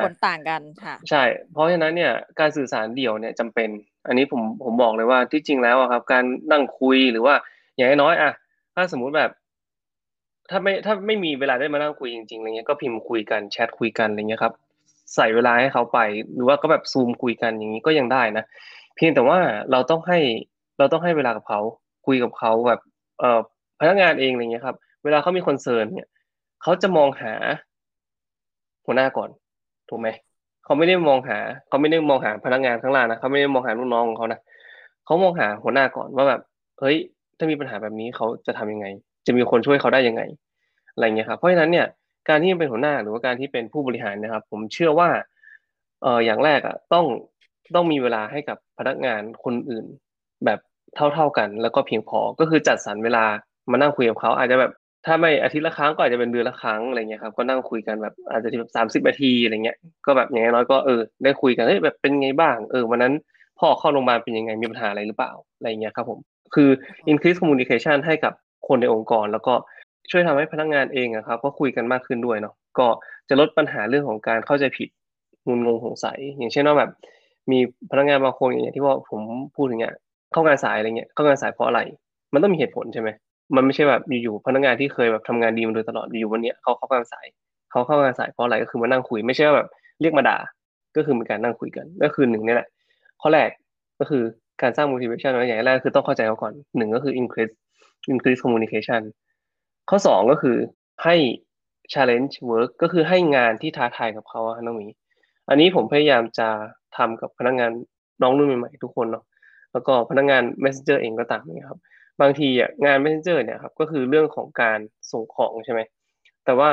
[0.04, 1.22] ผลต่างกันค่ะ ใช่
[1.52, 3.68] เพราะฉะนั้นเนี่ยการสื่อสารเดี่ยวเนี่ยจำเป็น
[4.06, 7.34] อันนี้ผมผมบอกเลยว่าที่จริงแล้วครับ การนั่งคุยหรือว่า
[7.74, 8.32] อย่างน้อยอะ
[8.74, 9.30] ถ้าสมมุติแบบ
[10.50, 14.54] ถ้าไม่ถ้าไม่มีเวลาได้มานั่งคุยจริงๆอะไรเงี้ยก็พิมพ์คุยกันแชทคุยกันอะไรเงี้ยครับ
[15.14, 15.98] ใส่เวลาให้เขาไป
[16.34, 18.44] หรือว่าก็แบบซูมคุยกันอย่างนี้ก็ยังได้นะ
[18.96, 19.38] เพียงแต่ว่า
[19.72, 20.18] เราต้องให้
[20.78, 21.60] เราต้องให้เวลากับเขา
[22.06, 22.80] คุยกับเขาแบบ
[23.20, 23.40] เอ่อ
[23.80, 26.08] พนักงานเองอะไรเงี้ยครับ เวลาเขามี concern เนี่ย
[26.62, 27.34] เขาจะมองหา
[28.86, 29.30] หัวหน้าก่อน
[29.90, 30.08] ถูกไหม
[30.64, 34.40] เขาไม่ได้มองหาเขาไม่ได้มองหาพนักงานข้างล่างนะเขาไม่ได้มองหาลูกน้องของเขานะ
[35.04, 36.40] เขามองหาหัวหน้าก่อนว่าแบบ
[36.80, 36.96] เฮ้ย
[37.38, 38.86] ถ้ามีปัญหาแบบนี้เขาจะทำยังไง
[39.26, 40.22] จะมีคนช่วยเขาได้ยังไง
[40.94, 41.86] อะไรเงี้ยครับเพราะฉะนั้นเนี่ย
[42.28, 45.08] การที่เป็นหัวหน้าหรือว่าการที่เป็นผู้บริหารนะครับ ผมเชื่อว่า
[46.02, 47.06] เอออย่างแรกอะต้อง
[47.74, 49.86] ต้องมีเวลาให้กับพนักงานคนอื่น
[50.44, 50.58] แบบ
[50.94, 53.24] เท่าๆกัน แล้วก็เพียงพอก็คือจัดสรรเวลา
[53.70, 54.72] มานั่งคุยกับเขาอาจจะแบบ
[55.06, 63.12] ถ้าไม่อาทิตย์ละครั้งก็อาจจะเป็นเดือนละครั้งอะไรเงี้ยครับก็นั่งคุยกันแบบอาจจะแบบสามสิบนาทีอะไรเงี้ยก็แบบอย่างน้อยก็เออได้คุยกันเฮ้ยแบบเป็นไงบ้างเออวันนั้น
[63.58, 66.18] พ่อเข้าโรงพยาบาลเป็นยังไงมีปัญหาอะไรหรือเปล่าอะไรเงี้ยครับผม
[66.54, 66.68] คือ
[67.10, 68.32] increase communication ให้กับ
[68.68, 69.54] คนในองค์กร แล้วก็
[70.10, 72.86] ช่วยทำให้พนักงานเองอะครับก็คุยกันมากขึ้นด้วยเนาะก็
[73.28, 74.88] จะลดปัญหาเรื่องของการเข้าใจผิด
[75.46, 76.90] งุนงงสงสัย อย่างเช่นว่าแบบ
[77.50, 77.58] มี
[77.90, 79.20] พนักงานบางคนอย่างที่ว่าผม
[79.56, 79.94] พูดถึงเนี้ย
[80.32, 81.80] เข้างานสายอะไรเงี้ยเข้างานสายเพราะอะไร
[82.32, 83.08] มันต้องมีเหตุผลใช่ไหม
[83.54, 87.26] มันไม่ใช่แบบอยู่ๆพนักงานที่เคยแบบทำงานดีมาโดยตลอดอยู่วันเนี้ยเขาเข้างานสาย
[87.70, 89.68] เขาเข้างานสายเพราะอะไรก็คือมานั่งคุย ไม่ใช่แบบ
[90.00, 90.38] เรียกมาด่า
[90.96, 92.68] ก็คือมีการนั่งคุยกันก็คือหนึ่งนี่แหละ
[93.20, 93.50] ข้อแรก
[93.98, 94.22] ก็คือ
[94.62, 97.54] การสร้าง motivation อย่างแรกคือต้องเข้าใจเขาก่อนหนึ่งก็คือ increase
[98.12, 99.02] increase communication
[99.90, 100.56] ข้อสองก็คือ
[101.04, 101.16] ให้
[101.92, 104.86] challenge work ก็คือให้งานที่ท้าทายกับเขาน้องมี
[105.48, 106.48] อันนี้ผมพยายามจะ
[106.96, 107.70] ทำกับพนักงาน
[108.22, 109.24] น้องรุ่นใหม่ๆทุกคนเนาะ
[109.72, 111.80] แล้วก็พนักงาน messenger เองก็ตามนี่ครับ
[112.20, 114.78] บางทีอะงาน messenger เนี่ยครับก็คือเรื่องของการ
[115.12, 115.80] ส่งของใช่ไหม
[116.44, 116.70] แต่ว่า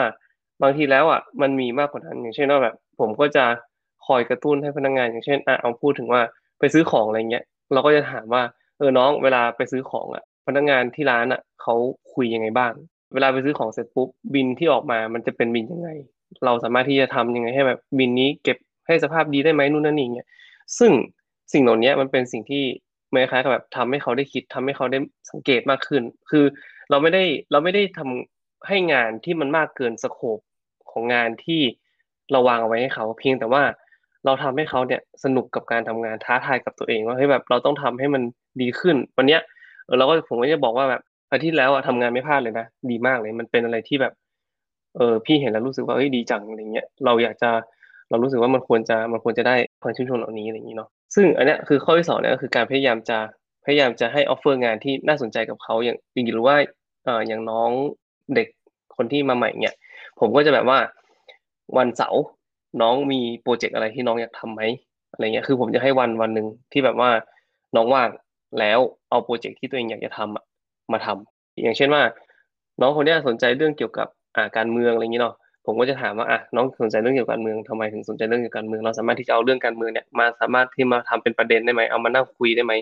[0.61, 3.45] บางทีแล้วอะมันมีมากกว่านั้นอย่างเช่นว่าแบบ ผมก็จะ
[4.07, 6.21] คอยกระตุ้นให้พนักงาน อย่างเช่นอะเอาพูดถึงว่า
[6.59, 8.43] ไปซื้อของอะไรเงี้ยเราก็จะถามว่า
[8.77, 11.75] เออน้องเวลาไปซื้อของอะพนักงานที่ร้านอะเขา
[12.13, 12.73] คุยยังไงบ้าง
[13.13, 15.89] เวลาไปซื้อของเสร็จปุ๊บบินที่ออกมามันจะเป็นบินยังไง
[16.45, 20.27] เราสามารถที่จะทำยังไงให้แบบบินนี้เก็บให้สภาพดีได้ไหมนู่นนั่นนี่เงี้ย
[20.79, 20.91] ซึ่ง
[21.53, 22.63] สิ่งเหล่านี้มันเป็นสิ่งที่
[23.11, 24.99] ไม่คล้ายกับแบบทำให้เขาได้คิดทำให้เขาได้
[25.31, 26.45] สังเกตมากขึ้น คือ
[26.89, 30.39] เราไม่ได้เราไม่ได้ทำให้งานที่มันมากเกินสโคป
[30.91, 31.61] ของงานที่
[32.31, 33.63] เราวางเอาไว้ให้เขา เพียงแต่ว่า
[34.25, 38.23] เราทำให้เขาเนี่ยสนุกกับการทำงานท้าทายกับตัวเองว่าเฮ้ยแบบเราต้องทำให้มัน
[38.61, 39.41] ดีขึ้น วันเนี้ย
[39.85, 44.13] เออเราก็ผมก็จะบอกว่าแบบอาทิตย์แล้วอะทำงานไม่พลาดเลยนะดีมากเลย มันเป็นอะไรที่แบบ
[44.97, 47.49] เออพี่เห็นแล้วรู้สึกว่าเฮ้ยดีจังอะไรเงี้ยเราอยากจะ
[48.09, 53.17] เรารู้สึกว่ามันควรจะมันควรจะได้ความชื่นชมเหล่านี้อะไรอย่างนี้เนาะ ซึ่งอันนี้คือข้อที่สองเนี่ยก็คือการพยายามจะ
[53.65, 56.57] พยายามจะให้ offer งานที่น่าสนใจกับเขาอย่างอย่างหรือว่า
[57.05, 57.69] เอ่ออย่างน้อง
[58.35, 58.47] เด็ก
[58.95, 59.75] คนที่มาใหม่เนี่ย
[60.19, 60.79] ผมก็จะแบบว่า
[61.77, 62.21] วันเสาร์
[62.81, 64.61] น้องมี project อะไรที่น้องอยากทำไหม
[65.11, 67.09] อะไรเงี้ยคือผมจะให้วันวันหนึ่งที่แบบว่า
[67.75, 68.09] น้องว่าง
[68.59, 72.03] แล้วเอา project ที่ตัวเองอยากจะทำมาทำอย่างเช่นว่า
[72.81, 75.35] น้องคนนี้สนใจเรื่องเกี่ยวกับอ่าการเมืองอะไรอย่างนี้เนาะ
[75.67, 82.73] ผมก็จะถามว่าอะน้องสนใจเรื่องเกี่ยวกับการเมืองทำไมถึงสนใจเรื่องเกี่ยวกับการเมือง เราสามารถที่จะเอาเรื่องการเมืองเนี่ยมาสามารถที่มาทำเป็นประเด็นได้ไหมเอามานั่งคุยได้ไหม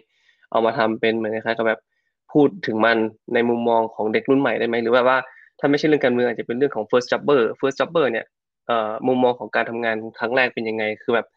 [0.51, 1.79] เอามาทำเป็นเหมือนคล้ายๆกับแบบ
[2.31, 2.97] พูดถึงมัน
[3.33, 5.17] ในมุมมองของเด็กรุ่นใหม่ได้ไหมหรือว่าว่า
[5.59, 8.25] ถ้าไม่ใช่เรื่องการเมืองอาจจะเป็นเรื่องของ first jobber first jobber เนี่ย
[8.67, 11.27] เอ่อมุมมองของการทำงานครั้งแรกเป็นยังไงคือแบบ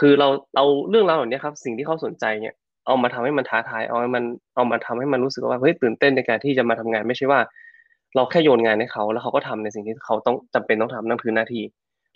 [0.00, 2.54] คือเราเราเรื่องราวเหล่านี้ครับสิ่งที่เขาสนใจเนี่ย
[2.86, 4.24] เอามาทำให้มันท้าทายเอาให้มัน
[4.54, 7.40] เอามาทำให้มันรู้สึกว่าเฮ้ยตื่นเต้นในการที่จะมาทำงานไม่ใช่ว่า
[8.16, 11.62] เราแค่โยนงานให้เขาแล้วเขาก็ทำในสิ่งที่เขาต้องจำเป็นต้องทำนั่นคือหน้าที่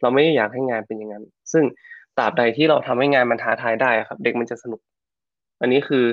[0.02, 1.64] เราไม่ได้อยากให้งานเป็นอย่างนั้น ซึ่ง
[2.18, 4.80] ตราบใดที่เราทำให้งานมันท้าทายได้ครับ เด็กมันจะสนุก
[5.61, 6.04] อันนี้คือ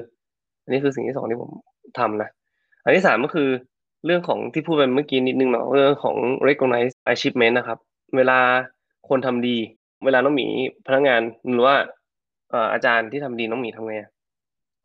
[0.63, 1.52] อันนี้คือสิ่งที่สองที่ผม
[2.00, 2.30] ทำนะ
[2.84, 3.50] อันที่สามก็คือ
[4.06, 6.15] เรื่องของที่พูดไปเมื่อกี้นิดนึงเนาะเรื่องของ
[6.48, 7.78] recognize achievement นะครับ
[8.17, 8.39] เวลา
[9.10, 9.58] คนทำดี
[10.06, 10.46] เวลาน้องหมี
[10.88, 11.22] พนักงาน
[11.54, 11.76] หรือว่า
[12.74, 13.94] อาจารย์ที่ทำดีน้องหมีทำไง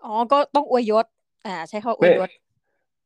[0.04, 1.06] อ๋อก็ต้องอวยยศ
[1.46, 2.30] อ่า ใช้คำอวยยศ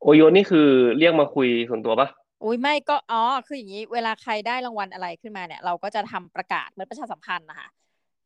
[0.05, 2.07] อวยยศนี่คือเรียกมาคุยส่วนตัวปะ
[2.43, 7.67] อุ้ยไม่ก็อ๋อคืออย่างนี้เวลาใครได้รางวัลอะไรขึ้นมาเนี่ย เราก็จะทำประกาศเหมือนประชาสัมพันธ์นะคะ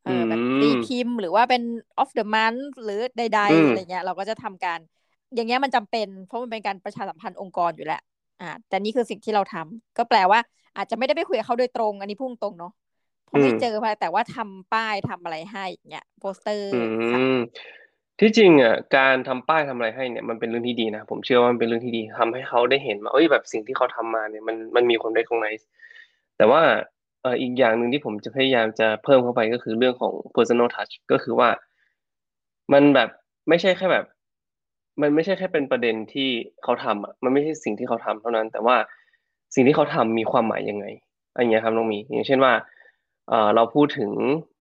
[0.05, 1.61] เออแบบตีพิมพ์หรือว่าเป็น
[2.01, 4.79] of the month หรือใดๆอะไรเงี้ย เราก็จะทำการ
[5.35, 8.01] อย่างเงี้ยมันจำเป็น เพราะมันเป็นการประชาสัมพันธ์องค์กรอยู่แล้ว
[8.41, 10.39] อ่าแต่นี่คือสิ่งที่เราทำก็แปลว่า
[10.77, 12.73] อาจจะไม่ได้ไปคุยกับเขาโดยตรง อันนี้พุ่งตรงเนาะ
[13.27, 16.69] พอไม่เจอไปแต่ว่าทำป้ายทำอะไรให้เนี่ยโปสเตอร์
[18.19, 25.47] ที่จริงอะการทำป้ายทำอะไรให้เนี่ยมันเป็นเรื่องที่ดีนะ ผมเชื่อว่ามันเป็นเรื่องที่ดีทำให้เขาได้เห็นว่าเอ้ยแบบสิ่งที่เขาทำมาเนี่ยมันมันมีคนได้คงไน
[26.37, 26.61] แต่ว่า
[27.21, 31.49] เอ่ออีกอย่างหนึ่งที่ผมจะพยายามจะเพิ่มเข้าไปก็คือเรื่องของ personal touch ก็คือว่า
[32.73, 33.09] มันแบบ
[33.49, 34.05] ไม่ใช่แค่แบบ
[35.01, 36.29] มันไม่ใช่แค่เป็นประเด็นที่
[36.63, 38.75] เขาทำอะมันไม่ใช่สิ่งที่เขาทำเท่านั้น แต่ว่า
[39.55, 40.85] สิ่งที่เขาทำมีความหมายยังไง
[41.37, 42.53] อันนี้ครับน้องมี อย่างเช่นว่า
[43.29, 44.11] เอ่อเราพูดถึง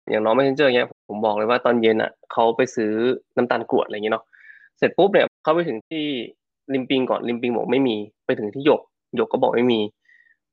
[0.09, 2.91] อย่างน้องไม่เซนเจอเงี้ยผมบอกเลยว่าตอนเย็นอะเขาไปซื้อ
[3.37, 4.25] น้ำตาลกรวดอะไรเงี้ยเนาะ
[4.77, 6.03] เสร็จปุ๊บเนี่ยเขาไปถึงที่
[6.73, 7.95] ริมปิงก่อนริมปิงบอกไม่มี
[8.25, 8.81] ไปถึงที่หยก
[9.15, 9.79] หยกก็บอกไม่มี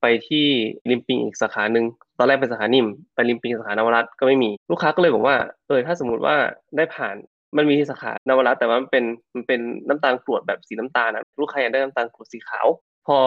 [0.00, 0.46] ไปที่
[0.90, 1.84] ริมปิงอีกสาขาหนึ่ง
[2.18, 6.36] ตอนแรกเป็นสาขานิ่มไปริมปิงสาขานวรัตก็ไม่มีลูกค้าก็เลยบอกว่าเออถ้าสมมติว่า
[6.76, 7.16] ได้ผ่าน
[7.56, 12.66] มันมีสาขานวรัตแต่ว่ามันเป็นมันเป็นน้ำตาลกรวดแบบสีน้ำตาลนะลูกค้าอยากได้น้ำตาลกรวดสีขาว
[13.06, 13.18] พอ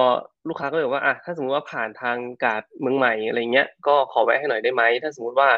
[0.47, 5.49] ลูกค้าก็เลยว่าอะถ้าสมมติว่าผ่านทางกาดเมืองใหม่อะไรเงี้ยก็ขอแวะให้หน่อยได้ไหมถ้าสมมติว่า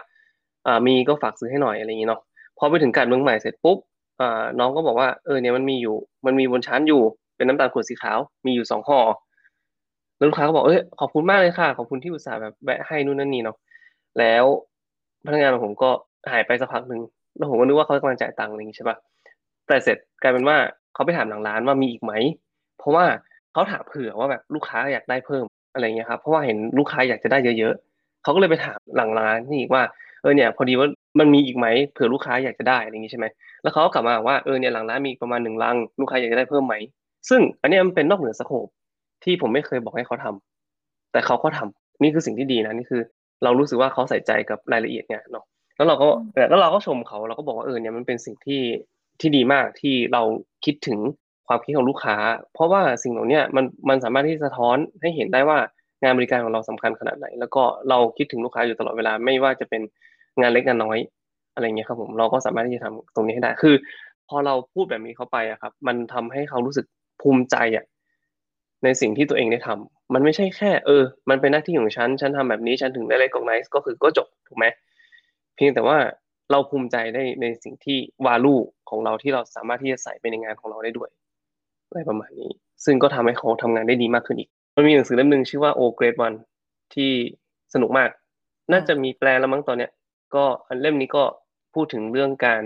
[0.67, 2.21] อ่ามีก็ฝากซื้อให้หน่อยอะไรอย่างนี้เนาะ
[2.58, 3.78] พอไปถึงการเมืองใหม่เสร็จปุ๊บ
[4.19, 5.95] อ่าน้องก็บอกว่าเออเนี่ยมันมีอยู่
[6.26, 7.02] มันมีบนชั้นอยู่
[7.36, 9.00] เป็นน้ำตาลขวดสีขาวมีอยู่สองห่อ
[10.17, 13.58] แล้วลูกค้าก็บอกเออขอบคุณมากเลยค่ะ ขอบคุณที่อุตส่าห์แบบแวะให้นู่นนั่นนี่เนาะ
[14.19, 14.45] แล้ว
[15.26, 15.89] พนักงานของผมก็
[16.32, 17.02] หายไปสักพักหนึ่ง
[17.38, 18.97] แล้วผมก็นึกว่าเขากำลังจ่ายตังค์อะไรอย่างนี้ใช่ปะ
[19.67, 20.58] แต่เสร็จกลายเป็นว่า
[20.93, 22.13] เขาไปถามหลังร้านว่ามีอีกไหม
[22.78, 23.06] เพราะว่า
[23.54, 29.84] เขาถามเผื่อว่าแบบลูกค้าอยากได้เพิ่มอะไรเงี้ยครับเพราะว่าเห็นลูกค้าอยากจะได้เยอะๆเขาก็เลยไปถามหลังร้านนี่ว่า
[30.21, 30.88] เออเนี่ยพอดีว่า
[31.19, 33.25] มันมีอีกไหมเผื่อลูกค้าอยากจะได้อะไรอย่างนี้ใช่ไหม
[33.63, 36.75] แล้วเขาก็กลับมาว่าเออเนี่ยหลังร้านมีประมาณหนึ่งลังลูกค้าอยากจะได้เพิ่มไหม
[37.29, 38.67] ซึ่งอันนี้มันเป็นนอกเหนือสโคป
[39.23, 43.01] ที่ผมไม่เคยบอกให้เขาทำแต่เขาก็ทำนี่คือสิ่งที่ดีนะนี่คือ
[43.43, 46.07] เรารู้สึกว่าเขาใส่ใจกับรายละเอียดเนี่ยเนาะแล้วเราก็
[46.49, 48.62] แล้วเราก็ชมเขาเราก็บอกว่าเออเนี่ยมันเป็นสิ่งที่
[49.19, 50.21] ที่ดีมากที่เรา
[50.65, 50.99] คิดถึง
[51.47, 52.15] ความคิดของลูกค้า
[52.53, 55.60] เพราะว่าสิ่งเหล่านี้มันมันสามารถที่จะสะท้อนให้เห็นได้ว่า
[56.04, 59.82] งานบริการของเราสำคัญขนาดไหน แล้วก็เราคิดถึงลูกค้าอยู่ตลอดเวลาไม่ว่าจะเป็น
[60.40, 60.98] งานเล็กงานน้อย
[61.54, 63.76] อะไรเงี้ยครับผมเราก็สามารถที่จะทำตรงนี้ให้ได้ คือ
[64.28, 66.86] พอเราพูดแบบนี้เข้าไปอะครับ มันทำให้เขารู้สึก
[67.22, 67.86] ภูมิใจอะ
[68.84, 74.66] ในสิ่งที่ตัวเองได้ทำมันไม่ใช่แค่ เออ มันเป็นหน้าที่ของฉัน ฉันทำแบบนี้ฉันถึงได้เลกองไนซ์ก็คือก็จบถูกไหม
[75.56, 75.98] เพียงแต่ว่า
[76.52, 78.56] เราภูมิใจได้ในสิ่งที่วาลู
[78.90, 81.10] ของเราที่เราสามารถที่จะใส่ไปในงานของเราได้ด้วย
[81.88, 82.50] อะไรประมาณนี้
[82.86, 86.38] ซึ่งก็ทำให้เขาทำงานได้ดีมากขึ้นอีก มันมีหนังสือเล่มหนึ่งชื่อว่า O Grade One
[86.93, 87.12] ที่
[87.73, 88.10] สนุกมาก
[88.71, 89.91] น่าจะมีแปลแล้วมั้งตอนเนี้ย
[90.36, 91.23] ก็อันเล่มนี้ก็
[91.73, 92.62] พูดถึงเรื่องการ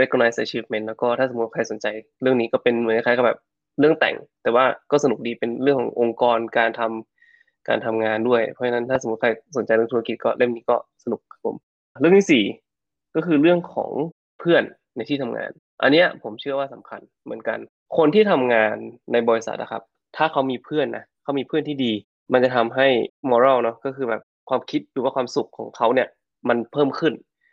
[0.00, 1.86] recognize achievement แล้วก็ถ้าสมมติใครสนใจ
[2.22, 3.38] เรื่องนี้ก็เป็นเหมือนคล้ายกับแบบ
[3.80, 11.56] เรื่องแต่ง แต่ว่าก็สนุกดีเป็นเรื่องขององค์กรการทำการทำงานด้วย เพราะฉะนั้นถ้าสมมติใครสนใจเรื่องธุรกิจก็เล่มนี้ก็สนุกครับผม
[12.00, 12.44] เรื่องที่สี่
[13.14, 13.90] ก็คือเรื่องของ
[14.40, 14.62] เพื่อน
[14.96, 15.50] ในที่ทำงาน
[15.82, 17.58] อันนี้ผมเชื่อว่าสำคัญเหมือนกัน
[17.96, 18.76] คนที่ทำงาน
[19.12, 19.82] ในบริษัทนะครับ
[20.16, 21.92] ถ้าเขามีเพื่อนนะ เขามีเพื่อนที่ดี
[22.32, 22.86] มันจะทำให้
[23.30, 26.08] มอรัลเนาะก็คือแบบความคิดหรือว่าความสุขของเขาเนี่ย
[26.48, 27.12] มันเพิ่มขึ้น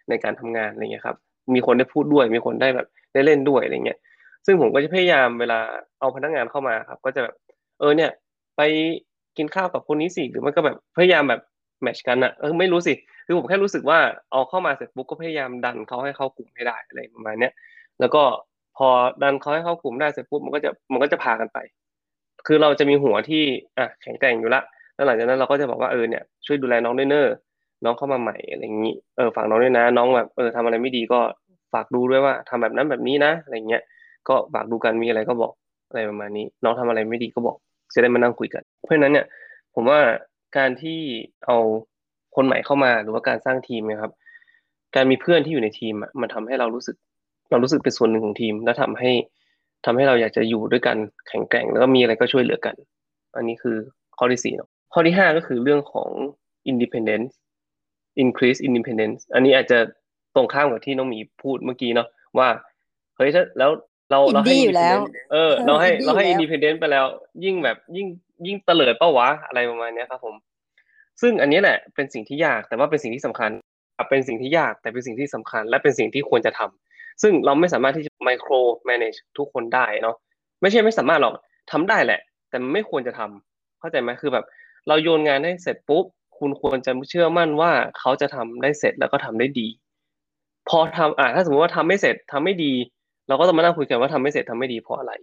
[0.10, 1.15] ในการทำงานอะไรเงี้ยครับ
[1.53, 3.97] มีคนได้พูดด้วย มีคนได้แบบได้เล่นด้วยอะไรเงี้ย
[4.45, 5.60] ซึ่งผมก็จะพยายามเวลา
[5.99, 7.36] เอาพนักงานเข้ามาครับ ก็จะแบบ
[7.79, 8.12] เออเนี่ย
[8.58, 8.62] ไป
[9.38, 11.41] กินข้าวกับคนนี้สิหรือมันก็แบบพยายามแบบ
[11.82, 12.93] แมชกันอะเออไม่รู้สิ
[13.25, 13.99] คือผมแค่รู้สึกว่า
[14.32, 17.53] เอาเข้ามาเสร็จปุ๊บก็พยายามดันเขาให้เข้ากลุ่มให้ได้อะไรประมาณเนี้ย
[17.99, 18.21] แล้วก็
[18.77, 18.88] พอ
[19.23, 21.58] ดันเขาให้เข้ากลุ่มได้เสร็จปุ๊บมันก็จะมันก็จะพากันไป
[22.47, 23.43] คือเราจะมีหัวที่
[23.78, 24.62] อะแข็งแกร่งอยู่ละ
[24.95, 27.28] แล้วหลังจากนั้นเราก็จะบอกว่าเออเนี่ยช่วยดูแลน้องด้วยเนอ
[27.84, 31.19] น้องเข้ามาใหม่อะไรอย่างนี้เออฝากน้องด้วยนะ น้องแบบเออทำอะไรไม่ดีก็
[31.73, 33.82] ฝากดูด้วยว่าทำแบบนั้นแบบนี้นะอะไรเงี้ย
[34.28, 35.54] ก็ฝากดูกันมีอะไรก็บอก
[35.89, 37.58] อะไรประมาณนี้ น้องทำอะไรไม่ดีก็บอก
[37.93, 39.25] จะได้มานั่งคุยกัน เพราะฉะนั้นเนี่ย
[39.75, 39.99] ผมว่า
[40.58, 40.99] การที่
[41.45, 41.58] เอา
[42.36, 44.13] คนใหม่เข้ามาหรือว่าการสร้างทีมนะครับ
[44.95, 46.95] การมีเพื่อนที่อยู่ในทีมมันทำให้เรารู้สึก
[47.52, 49.12] เรารู้สึกเป็นส่วนหนึ่งของทีม และทำให้
[49.85, 52.75] ทำให้เราอยากจะอยู่ด้วยกันแข็งแกร่ง แล้วก็มีอะไรก็ช่วยเหลือกัน
[53.35, 53.77] อันนี้คือ
[54.17, 56.09] ข้อที่สี่เนาะข้อที่ห้าก็คือเรื่องของ
[56.71, 57.33] independence
[58.23, 59.79] increase independence อันนี้อาจจะ
[60.35, 62.47] ตรงข้ามกับที่น้องหมีพูดเมื่อกี้เนาะว่า
[63.17, 63.71] เฮ้ยถ้าแล้ว
[64.11, 64.97] เราเราให้อยู่แล้ว
[65.31, 67.05] เออ เราให้เราให้ independent ไปแล้ว
[67.43, 68.07] ยิ่งแบบยิ่ง
[68.47, 70.35] ยิ่งเตลิดเป้าวะอะไรประมาณนี้ครับผม
[71.21, 73.51] ซึ่งอันนี้แหละเป็นสิ่งที่ยากแต่ว่าเป็นสิ่งที่สำคัญ
[74.09, 76.88] เป็นสิ่งที่ยากแต่เป็นสิ่งที่สำคัญ และเป็นสิ่งที่ควรจะทำ
[77.21, 80.15] ซึ่งเราไม่สามารถที่จะ micro manage ทุกคนได้เนาะ
[80.62, 81.34] ไม่ใช่ไม่สามารถหรอก
[81.71, 84.45] ทำได้แหละ แต่ไม่ควรจะทำเข้าใจไหมคือแบบ
[84.88, 86.05] เราโยนงานให้เสร็จปุ๊บ
[86.39, 89.67] คุณควรจะเชื่อมั่นว่าเขาจะทำได้เสร็จแล้วก็ทำได้ดี
[90.69, 92.73] พอทำอ่าถ้าสมมติว่าทำไม่เสร็จทำไม่ดี
[93.27, 95.13] เราก็ต้องมานั่งคุยกันว่าทำไม่เสร็จทำไม่ดีเพราะอะไร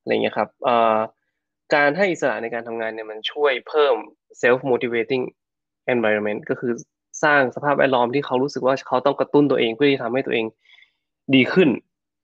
[0.00, 0.98] อะไรเงี้ยครับอ่า
[1.74, 3.94] การให้อิสระในการทำงานเนี่ยมันช่วยเพิ่ม
[4.42, 5.24] self motivating
[5.94, 6.72] environment ก็คือ
[7.24, 10.46] สร้างสภาพแวดล้อมที่เขารู้สึกว่าเขาต้องกระตุ้นตัวเองเพื่อที่ทำให้ตัวเอง
[11.34, 11.68] ดีขึ้น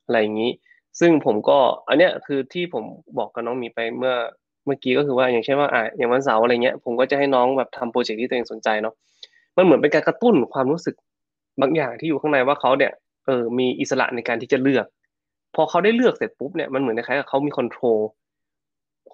[0.05, 0.51] อะไรอย่างนี้
[1.01, 1.59] ซึ่งผมก็
[1.89, 2.85] อันเนี้ยคือที่ผม
[3.19, 4.15] บอกกับน้องมีไปเมื่อ
[4.65, 8.95] เมื่อกี้ก็คือว่าอย่างเช่นว่าอ่าอย่างวันเสาร์อะไรเงี้ยผมก็จะให้น้องแบบทำโปรเจกต์ที่ตัวเองสนใจเนาะ
[9.57, 10.95] มันเหมือนเป็นการกระตุ้นความรู้สึก
[11.61, 12.93] บางอย่างที่อยู่ข้างในว่าเขาเนี่ย
[13.27, 14.87] เออมีอิสระในการที่จะเลือก
[15.55, 17.99] พอเขาได้เลือกเสร็จปุ๊บเนี่ยมันเหมือนคล้ายกับเขามี control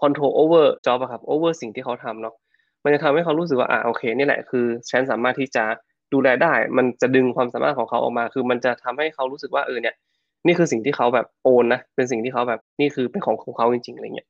[0.00, 2.34] control over job อะครับ over สิ่งที่เขาทำเนาะ
[2.82, 5.64] มันจะทำให้เขารู้สึกว่าอ่าโอเคนี่แหละคือฉันสามารถที่จะ
[6.12, 9.94] ดูแลได้ มันจะดึงความสามารถของเขาออกมา คือมันจะทำให้เขารู้สึกว่าเออเนี่ย
[10.46, 14.28] นี่คือสิ่งที่เขาแบบ own นะ เป็นสิ่งที่เขาแบบนี่คือเป็นของของเขาจริงๆอะไรเงี้ย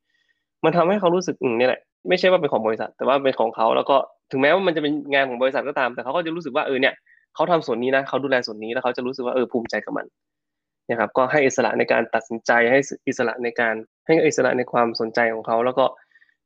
[0.63, 3.97] มันทำให้เขารู้สึกอืมนี่แหละ ไม่ใช่ว่าเป็นของบริษัท แต่ว่าเป็นของเขาแล้วก็
[4.31, 6.93] ถึงแม้ว่ามันจะเป็นงานของบริษัทก็ตาม แต่เขาก็จะรู้สึกว่าเออเนี่ย
[7.35, 10.05] เขาทำส่วนนี้นะเขาดูแลส่วนนี้แล้วเขาจะรู้สึกว่าเออภูมิใจกับมัน
[10.89, 15.85] นะครับก็ให้อิสระในการตัดสินใจให้อิสระในการให้อิสระในความสนใจของเขา แล้วก็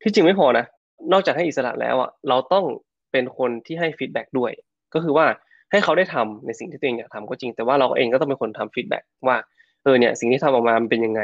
[0.02, 0.64] ที่จริงไม่พอนะ
[1.12, 2.64] นอกจากให้อิสระแล้วอะเราต้อง
[3.12, 4.52] เป็นคนที่ให้ feedback ด้วย
[4.94, 5.26] ก็คือว่า
[5.70, 9.36] ให้เขาได้ทำในสิ่งที่ตัวเองอยากทำก็จริง แต่ว่าเราเองก็ต้องเป็นคนทำ feedback ว่า
[9.82, 11.22] เออเนี่ยสิ่งที่ทำออกมามันเป็นยังไง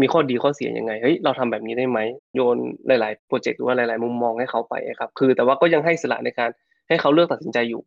[0.00, 1.98] มีข้อดีข้อเสียยังไงเฮ้ยเราทำแบบนี้ได้ไหม
[2.34, 6.50] โยนหลาย ๆ project หรือว่าหลาย ๆ มุมมองให้เขาไปครับ คือ แต่ว่าก็ยังให้อิสระในการ
[6.88, 7.82] ให้เขาเลือกตัดสินใจอยู่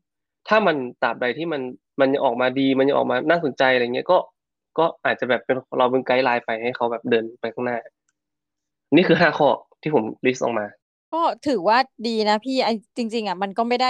[0.47, 1.61] ถ้ามันตราบใดที่มัน
[1.99, 4.17] มันยังออกมาดีมันยังออกมาน่าสนใจอะไรเงี้ยก็
[4.77, 7.77] ก็อาจจะแบบเป็นเราเป็น guideline ไปให้เขาแบบเดินไปข้างหน้า
[8.95, 9.49] นี่คือห้าข้อ
[9.81, 10.65] ที่ผม list ออกมา
[11.11, 13.87] ก็ถือว่าดีนะพี่ไอจริง ๆ อะ มันก็ไม่ได้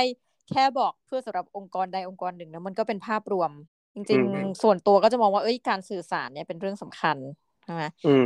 [0.49, 3.51] แค่บอกเพื่อสำหรับองค์กรใดองค์กรหนึ่งนะมันก็เป็นภาพรวม
[3.95, 7.17] จริง ๆ ส่วนตัวก็จะมองว่าเอ้ยการสื่อสารเนี่ยเป็นเรื่องสำคัญ
[7.63, 7.83] ใช่ไหม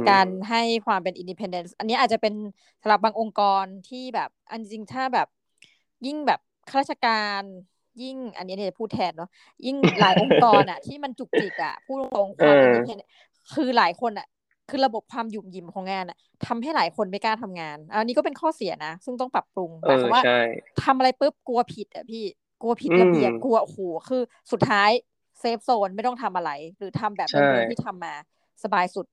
[0.10, 2.34] การให้ความเป็น independence อันนี้อาจจะเป็น
[2.82, 5.28] สำหรับบางองค์กรที่แบบอันจริงถ้าแบบ
[6.06, 7.44] ยิ่งแบบข้าราชการ
[8.02, 9.30] ยิ่งอันนี้เนี่ยจะพูดแทนเนาะ
[9.66, 13.12] ยิ่งหลายองค์กรอะที่มันจุกจิกอะพูดตรงความ independence
[13.54, 14.28] คือหลายคนอะ
[14.72, 20.24] คือระบบความหยุมหยิมของงานอะทำให้หลายคนไม่กล้าทำงาน อันนี้ก็เป็นข้อเสียนะ ซึ่งต้องปรับปรุงหมายความว่า
[20.84, 22.24] ทำอะไรปุ๊บกลัวผิดอะพี่
[22.62, 23.80] กลัวผิดระเบียบกลัวโอ้โห
[24.10, 24.90] คือสุดท้าย
[25.40, 28.14] safe zone ไม่ต้องทำอะไร หรือทำแบบเดิมที่ทำมา
[28.64, 29.06] สบายสุด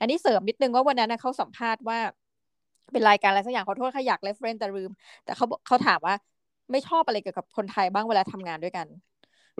[0.00, 1.98] อันนี้เสริมนิดนึงว่าวันนั้นเขาสัมภาษณ์ว่า
[2.92, 4.90] เป็นรายการอะไรสักอย่างขอโทษค่ะอยาก reference แต่ลืม
[5.24, 6.14] แต่เขาเขาถามว่า
[6.70, 8.86] ไม่ชอบอะไรเกี่ยวกับคนไทยบ้างเวลาทำงานด้วยกัน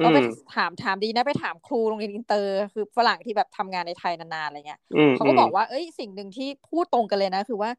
[0.03, 0.19] ก็ไป
[0.55, 4.81] ถามถามดีนะไปถามครูโรงเรียนอินเตอร์ คือฝรั่งที่แบบทำงานในไทยนานๆอะไรเงี้ย
[5.15, 7.71] เขาก็บอกว่าเอ้ยสิ่งหนึ่งที่พูดตรงกันเลยนะ คือว่า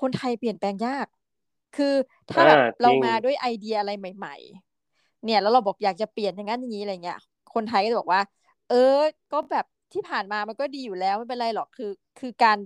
[0.00, 1.06] คนไทยเปลี่ยนแปลงยาก
[1.76, 1.94] คือ
[2.30, 4.36] ถ้าแบบเรามาด้วยไอเดียอะไรใหม่
[4.80, 7.18] ๆ เนี่ยแล้วเราบอกอยากจะเปลี่ยนอย่างนั้นอย่างนี้อะไรเงี้ย
[7.54, 8.22] คนไทยก็จะบอกว่า
[8.68, 8.98] เออ
[9.32, 12.58] ก็แบบที่ผ่านมามันก็ดีอยู่แล้วไม่เป็นไรหรอกคือคือการ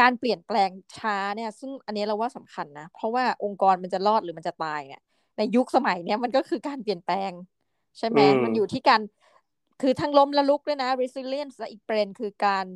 [0.00, 5.02] การเปลี่ยนแปลงช้าเนี่ย ซึ่งอันนี้เราว่าสำคัญนะ เพราะว่าองค์กรมันจะรอดหรือมันจะตายเนี่ย
[5.36, 7.32] ในยุคสมัยเนี้ยมันก็คือการเปลี่ยนแปลง
[7.98, 9.00] ใช่ไหมมันอยู่ที่การ
[9.80, 12.66] คือทั้งล้มและลุกด้วยนะ resilience อีกประเด็นคือการ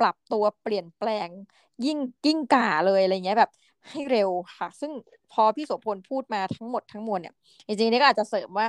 [0.00, 1.28] ปรับตัวเปลี่ยนแปลง
[1.84, 3.50] ยิ่งยิ่งก่าเลยอะไรเงี้ยแบบ
[3.90, 4.92] ให้เร็วค่ะ ซึ่ง
[5.32, 7.34] พอพี่โสพลพูดมาทั้งหมดทั้งมวลเนี่ย
[7.66, 8.66] จริงๆนี่ก็อาจจะเสริมว่า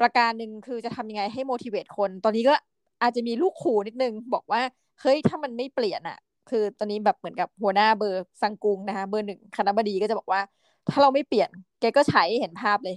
[0.00, 2.54] ประการหนึ่งคือจะทำยังไงให้ motivate คน ตอนนี้ก็
[3.02, 4.62] อาจจะมีลูกขู่นิดนึง บอกว่า
[5.00, 6.18] เฮ้ยถ้ามันไม่เปลี่ยนอะ
[6.50, 10.40] คือตอนนี้แบบเหมือนกับหัวหน้าเบอร์สังกุงนะคะเบอร์หนึ่งคณะบดีก็จะบอกว่า
[10.88, 12.96] ถ้าเราไม่เปลี่ยนแกก็ใช้เห็นภาพเลย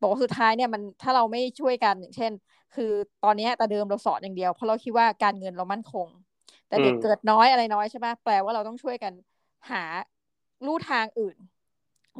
[0.00, 2.32] บอกว่าสุดท้ายเนี่ยมันถ้าเราไม่ช่วยกันอย่างเช่น
[2.74, 2.90] คือ
[3.24, 6.06] ตอนนี้แต่เดิมเราสอนอย่างเดียวเพราะเราคิดว่าการเงินเรามั่นคง
[6.68, 9.12] แต่เด็กเกิดน้อยอะไรน้อยใช่ไหมแปลว่าเราต้องช่วยกัน
[9.70, 9.82] หา
[10.66, 11.36] ลู่ทางอื่น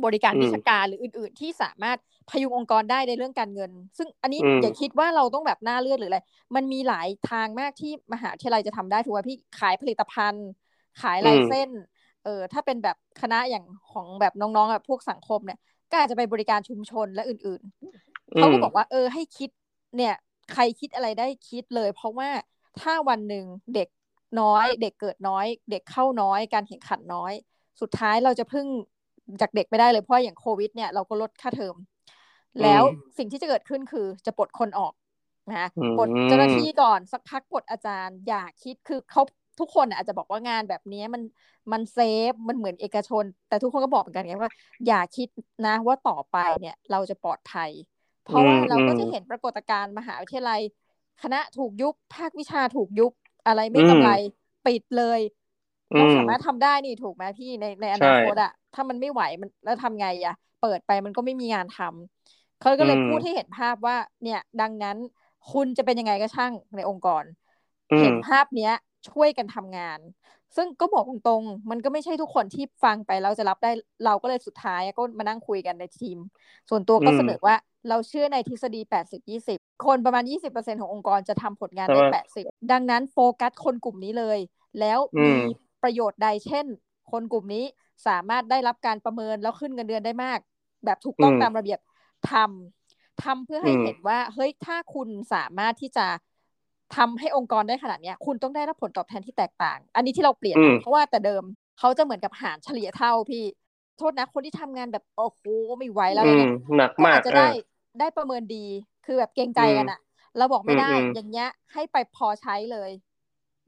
[0.04, 1.98] บริการวิชาการหรืออื่น ๆ ที่สามารถ
[2.30, 6.20] พยุงองค์กรได้ในเรื่องการเงิน ซึ่งอันนี้อย่าคิดว่าเราต้องแบบหน้าเลือดหรืออะไร
[6.56, 10.46] มันมีหลายทางมากที่มหาวิทยาลัยจะทำได้ถูกไหมพี่ขายผลิตภัณฑ์
[11.02, 11.70] ขายลายเส้น
[12.24, 15.58] เออถ้าเป็นแบบคณะอย่างของแบบน้องๆแบบพวกสังคมเนี่ย
[15.90, 19.51] ก็อาจจะไปบริการชุมชนและอื่นๆเขาก็บอกว่า เออให้คิด
[19.96, 20.14] เนี่ย
[20.53, 22.29] ใครคิดอะไรได้คิดเลย เพราะว่า
[22.81, 23.44] ถ้าวันหนึ่ง
[23.75, 23.88] เด็ก
[24.40, 27.33] น้อย เด็กเกิดน้อย เด็กเข้าน้อย การแข่งขันน้อย
[27.81, 28.66] สุดท้ายเราจะพึ่ง
[29.40, 31.77] จากเด็กไม่ได้เลยเพราะอย่างโควิด เนี่ยเราก็ลดค่าเทอม
[32.62, 32.83] แล้ว
[33.18, 34.92] สิ่งที่จะเกิดขึ้นคือจะปลดคนออก
[35.51, 35.68] นะ
[35.99, 39.22] กดเจ้าหน้าที่ก่อนสักพักกดอาจารย์ อย่าคิดคือเขา
[39.59, 41.23] ทุกคนอาจจะบอกว่างานแบบนี้มัน
[41.73, 41.99] มันเซ
[42.31, 44.53] ฟมันเหมือนเอกชน แต่ทุกคนก็บอกเหมือนกันไงว่า
[44.87, 45.29] อย่าคิด
[45.64, 47.71] นะว่าต่อไปเนี่ยเราจะปลอดภัย
[48.23, 50.61] เพราะว่าเราก็จะเห็นปรากฏการณ์มหาวิทยาลัย
[51.23, 53.12] คณะถูกยุบภาควิชาถูกยุบ
[53.47, 54.09] อะไรไม่กำไร
[54.64, 55.21] ปิดเลย
[55.97, 64.97] เราสามารถทำได้นี่ถูกไหมพี่ในในอนาคตอะถ้ามันไม่ไหวมันแล้วทำไงอะเปิดไปมันก็ไม่มีงานทำเขาก็เลยพูดให้เห็นภาพว่า เนี่ย ดังนั้น
[65.53, 67.25] คุณจะเป็นยังไงก็ช่างในองค์กร
[67.99, 68.73] เห็นภาพเนี้ย
[69.09, 70.00] ช่วยกันทำงาน
[70.56, 73.70] ซึ่งก็บอกตรงๆ มันก็ไม่ใช่ทุกคนที่ฟังไปแล้วจะรับได้
[74.04, 76.18] เราก็เลยสุดท้ายก็มานั่งคุยกันในทีม
[76.68, 77.54] ส่วนตัวก็เสนอว่า
[77.88, 84.38] เราเชื่อในทฤษฎี 80 20 คนประมาณ 20%ขององค์กรจะทำผลงานได้ 80 ดังนั้นโฟกัสคนกลุ่มนี้เลย
[84.80, 85.37] แล้วมี
[85.82, 86.66] ประโยชน์ใดเช่น
[87.12, 87.64] คนกลุ่มนี้
[88.06, 90.38] สามารถได้รับการประเมินแล้วขึ้นเงินเดือนได้มาก
[90.85, 91.78] แบบถูกต้องตามระเบียบ
[92.30, 96.06] ทำทำเพื่อให้เห็นว่า เฮ้ยถ้าคุณสามารถที่จะ
[96.96, 101.44] ทำให้องค์กรได้ขนาดนี้คุณต้องได้รับผลตอบแทนที่แตกต่าง อันนี้ที่เราเปลี่ยน เพราะว่าแต่เดิม
[101.79, 103.44] เขาจะเหมือนกับหารเฉลี่ยเท่าพี่
[103.99, 105.42] โทษนะคนที่ทำงานแบบโอ้โห
[105.79, 107.49] ไม่ไหวแล้วเนี่ยหนักมากจะได้
[108.01, 108.66] ได้ประเมินดี
[109.07, 110.01] คือแบบเกรงใจกันอะ
[110.38, 112.90] เราบอกไม่ได้อย่างเงี้ย ให้ไปพอใช้เลย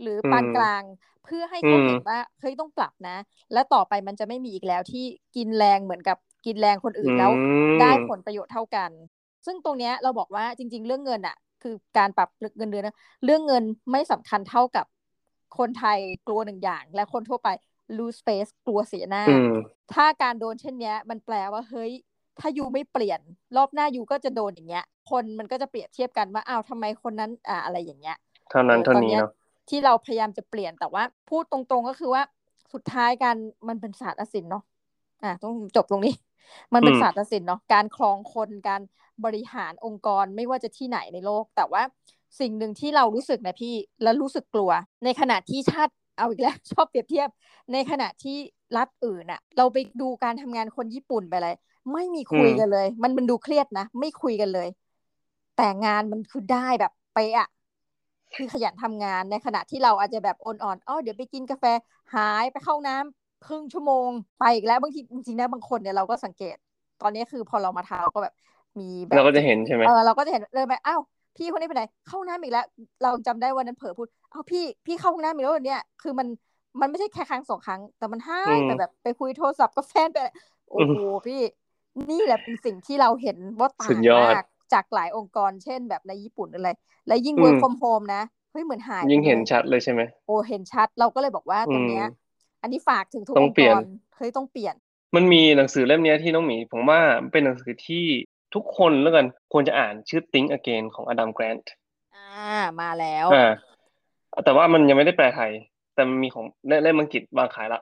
[0.03, 0.83] หรือปานกลาง
[1.25, 3.17] เพื่อให้เขาเห็นว่าเฮ้ยต้องปรับนะ
[3.53, 5.05] และต่อไปมันจะไม่มีอีกแล้วที่
[5.37, 7.33] กินแรงเหมือนกับกินแรงคนอื่นแล้ว
[7.81, 8.91] ได้ผลประโยชน์เท่ากัน
[9.47, 14.87] ซึ่งตรงเนี้ยเราบอกว่าจริง ๆ เรื่องเงินอะ คือการปรับเงินเดือนนะเรื่องเงินไม่สำคัญเท่ากับ
[15.59, 17.49] คนไทยกลัวหนึ่งอย่าง และคนทั่วไป
[17.99, 19.25] lose face กลัวเสียหน้า
[19.95, 21.91] ถ้าการโดนเช่นเนี้ยมันแปลว่าเฮ้ย
[22.41, 23.21] ถ้ายูไม่เปลี่ยน
[23.57, 28.17] รอบหน้ายูก็จะโดนอย่างเงี้ย คนมันก็จะเปรียบเทียบกันว่าอ้าวทำไมคนนั้นอ่าอะไรอย่างเงี้ย
[28.51, 29.31] เท่านั้นเท่านี้เนาะ
[29.69, 32.23] ที่เราพยายามจะเปลี่ยนแต่ว่า พูดตรงๆก็คือว่า
[32.73, 33.37] สุดท้ายการ
[33.69, 34.65] มันเป็นศาสตร์ศิลป์เนาะ
[35.23, 36.15] อ่าต้องจบตรงนี้
[36.75, 38.83] มันเป็นศาสตร์ศิลป์เนาะการครองคนการ
[39.25, 41.83] บริหารองค์กรไม่ว่าจะที่ไหนในโลก แต่ว่า
[42.41, 44.71] สิ่งหนึ่งที่เรารู้สึกนะพี่แล้วรู้สึกกลัว
[45.05, 47.29] ในขณะที่ชาติเอาอีกแล้ว ชอบเปรียบเทียบ
[47.73, 48.37] ในขณะที่
[48.77, 51.55] รัฐอื่นอะเราไปดูการทำงานคนญี่ปุ่นไปเลย
[51.93, 54.69] ไม่มีคุยกันเลย มันมันดูเครียดนะ ไม่คุยกันเลย
[55.57, 57.49] แต่งานมันคือได้แบบเป๊ะ
[58.35, 61.65] คือขยันทำงานในขณะที่เราอาจจะแบบอ่อนๆอ๋อเดี๋ยวไปกินกาแฟ
[62.15, 66.57] หายไปเข้าน้ำ ครึ่งชั่วโมงไปอีกแล้วบางทีจริงๆนะบางคนเนี่ยเราก็สังเกต
[67.03, 68.35] ตอนนี้คือพอเรามาทำก็แบบ
[68.81, 71.01] มีแบบเราก็จะเห็นใช่ไหมเออเราก็จะเห็นเลยไปอ้าว
[71.37, 72.67] พี่คนนี้ไปไหนเข้าน้ำอีกแล้ว
[73.03, 76.29] เราจำได้วันนั้นเผลอพูดอ้าวพี่พี่เข้าห้องน้ำอีกแล้ววันเนี้ยคือมัน
[76.81, 80.17] มันไม่ใช่แค่ครั้งสองครั้ง แต่มันหายไปแบบไปคุยโทรศัพท์กับแฟนไป
[80.71, 80.97] โอ้โห
[81.27, 81.41] พี่
[82.11, 86.69] นี่แหละเป็นสิ่งที่เราเห็นว่าต่างมากจากหลายองค์กรเช่นแบบในญี่ปุ่นอะไร
[87.07, 88.23] และยิ่ง work from home นะ
[88.53, 92.07] เฮ้ยเหมือนหายยิ่งเห็นชัดเลยใช่ไหมโอ้เห็นชัดเราก็เลยบอกว่าตรงเนี้ย
[92.63, 93.83] อันนี้ฝากถึงทุกองค์กร
[94.17, 94.75] เฮ้ยต้องเปลี่ยน
[95.17, 97.01] มันมีหนังสือเล่มนี้ที่น้องหมีผมว่า
[97.33, 98.05] เป็นหนังสือที่
[98.55, 101.73] ทุกคนแล้วกันควรจะอ่านชื่อ Think Again ของอดัมแกรนต์
[102.15, 103.51] อ่ามาแล้วอ่า
[104.45, 105.53] แต่ว่ามันยังไม่ได้แปลไทย
[105.95, 106.45] แต่มันมีของ
[106.83, 107.81] เล่มอังกฤษวางขายละ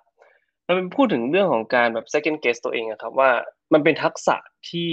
[0.67, 3.31] มันเป็นพูดถึงเรื่องของการแบบ second guess ตัวเองอะครับว่า
[3.73, 4.37] มันเป็นทักษะ
[4.71, 4.91] ที่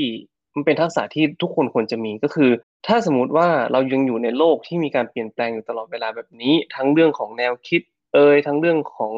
[0.55, 2.51] มันเป็นทักษะที่ทุกคนควรจะมีก็คือ
[2.87, 7.81] ถ้าสมมติว่าเรายังอยู่ในโลกที่มีการเปลี่ยนแปลงอยู่ตลอดเวลาแบบนี้ ทั้งเรื่องของแนวคิด
[8.13, 9.13] เอ่ยทั้งเรื่องของ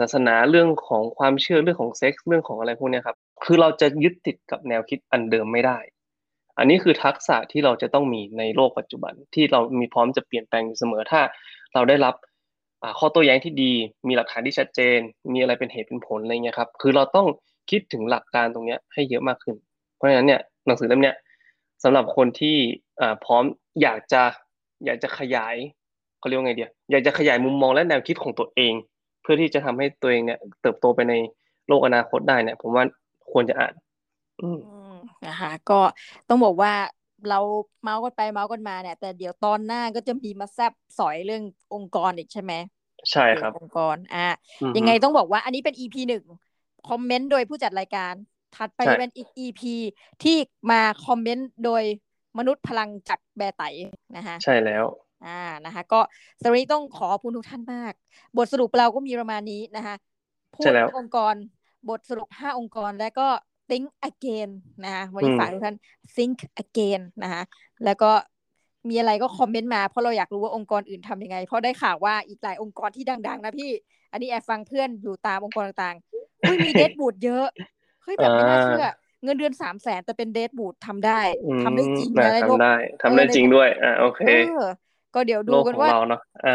[0.00, 5.78] ศาสนาเรื่องของความเชื่อเรื่องของเซ็กส์เรื่องของอะไรพวกนี้ครับ คือเราจะยึดติดกับแนวคิดอันเดิมไม่ได้
[6.58, 11.20] อันนี้คือทักษะที่เราจะต้องมีในโลกปัจจุบัน ที่เรามีพร้อมจะเปลี่ยนแปลงอยู่เสมอถ้า
[11.74, 12.14] เราได้รับ
[12.98, 13.72] ข้อโต้แย้งที่ดี
[14.08, 14.98] มีหลักฐานที่ชัดเจน
[15.32, 17.26] มีอะไรเป็นเหตุเป็นผลอะไรเงี้ยครับ คือเราต้อง
[17.70, 19.56] คิดถึงหลักการตรงนี้ให้เยอะมากขึ้น
[19.96, 21.12] เพราะฉะนั้นเนี่ยหนังสือเล่มนี้
[21.82, 22.56] สำหรับคนที่
[23.24, 23.44] พร้อม
[23.82, 24.22] อยากจะ
[24.84, 25.54] อยากจะขยาย
[26.18, 28.74] เขาเรียกว่าไงเดียอยากจะขยายมุมมองและแนวคิดของตัวเอง
[29.30, 31.14] พื่อที่จะทำให้ตัวเองเนี่ย เติบโตไปใน
[31.68, 32.84] โลกอนาคตได้เนี่ย ผมว่า
[33.32, 33.72] ควรจะอ่าน
[34.42, 34.58] อืม
[35.26, 35.80] นะคะก็
[36.28, 36.72] ต้องบอกว่า
[37.28, 37.40] เรา
[37.82, 41.42] เมาส์กันไปเมาส์กันมาเนี่ย แต่เดี๋ยวตอนหน้าก็จะมีมาแซบสอยเรื่อง
[41.74, 42.52] องค์กรอีกใช่ไหม
[43.10, 44.28] ใช่ครับองค์กรอะ
[44.76, 46.24] ยังไงต้องบอกว่า อันนี้เป็น EP หนึ่ง
[46.88, 48.14] คอมเมนต์โดยผู้จัดรายการ
[48.56, 49.60] ถัดไปเป็นอีก EP
[50.22, 50.36] ที่
[50.70, 51.82] มาคอมเมนต์โดย
[52.38, 53.62] มนุษย์พลังจากแบไต
[54.16, 54.84] นะคะใช่แล้ว
[55.26, 56.00] อ่านะคะก็
[56.42, 57.92] สวัสดีต้องขอขอบคุณทุกท่านมาก
[58.36, 59.94] บทสรุปเราก็มีประมาณนี้นะคะ
[60.56, 61.34] พูดองค์กร
[61.88, 63.28] บทสรุปห้าองค์กรและก็
[63.68, 64.50] think again
[64.84, 65.76] นะคะวันนี้ฝากทุกท่าน
[66.16, 67.42] think again นะคะ
[67.84, 68.10] แล้วก็
[68.88, 73.70] มีอะไรก็คอมเมนต์มาเพราะเราอยากรู้ว่าองค์กรอื่นทำยังไง เพราะได้ข่าวว่าอีกหลายองค์กรที่ดัง ๆ นะพี่
[74.12, 77.46] อันนี้แอบฟังเพื่อนอยู่ตามองค์กรต่างๆเฮ้ยมีเดดบูดเยอะ
[78.02, 78.86] เฮ้ยแบบไม่น่าเชื่อ
[79.24, 81.20] เงินเดือนสามแสนแต่เป็นเดดบูดทำได้
[81.64, 84.20] ทำได้จริงอะไรทำได้ทำได้จริงด้วยอ่าโอเค
[85.14, 85.90] ก็เดี๋ยวดูกันว่า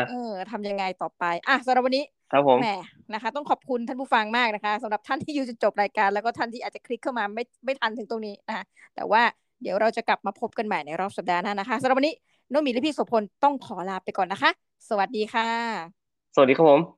[0.10, 2.68] เออทำยังไงต่อไป อะสำหรับวันนี้ครับผมแหม
[3.14, 8.64] นะคะ ต้องขอบคุณท่านผู้ฟังมากนะคะสำหรับท่านที่อยู่จนจบรายการ แล้วก็ท่านที่อาจจะคลิกเข้ามาไม่ไม่ทันถึงตรงนี้นะคะ
[8.96, 9.22] แต่ว่า
[9.62, 12.16] เดี๋ยวเราจะกลับมาพบกันใหม่ในรอบสัปดาห์หน้านะคะสำหรับวันนี้
[12.52, 14.52] น้องมีและพี่โสพลต้องขอลาไปก่อนนะคะ
[14.90, 16.95] สวัสดีค่ะ สวัสดีครับผม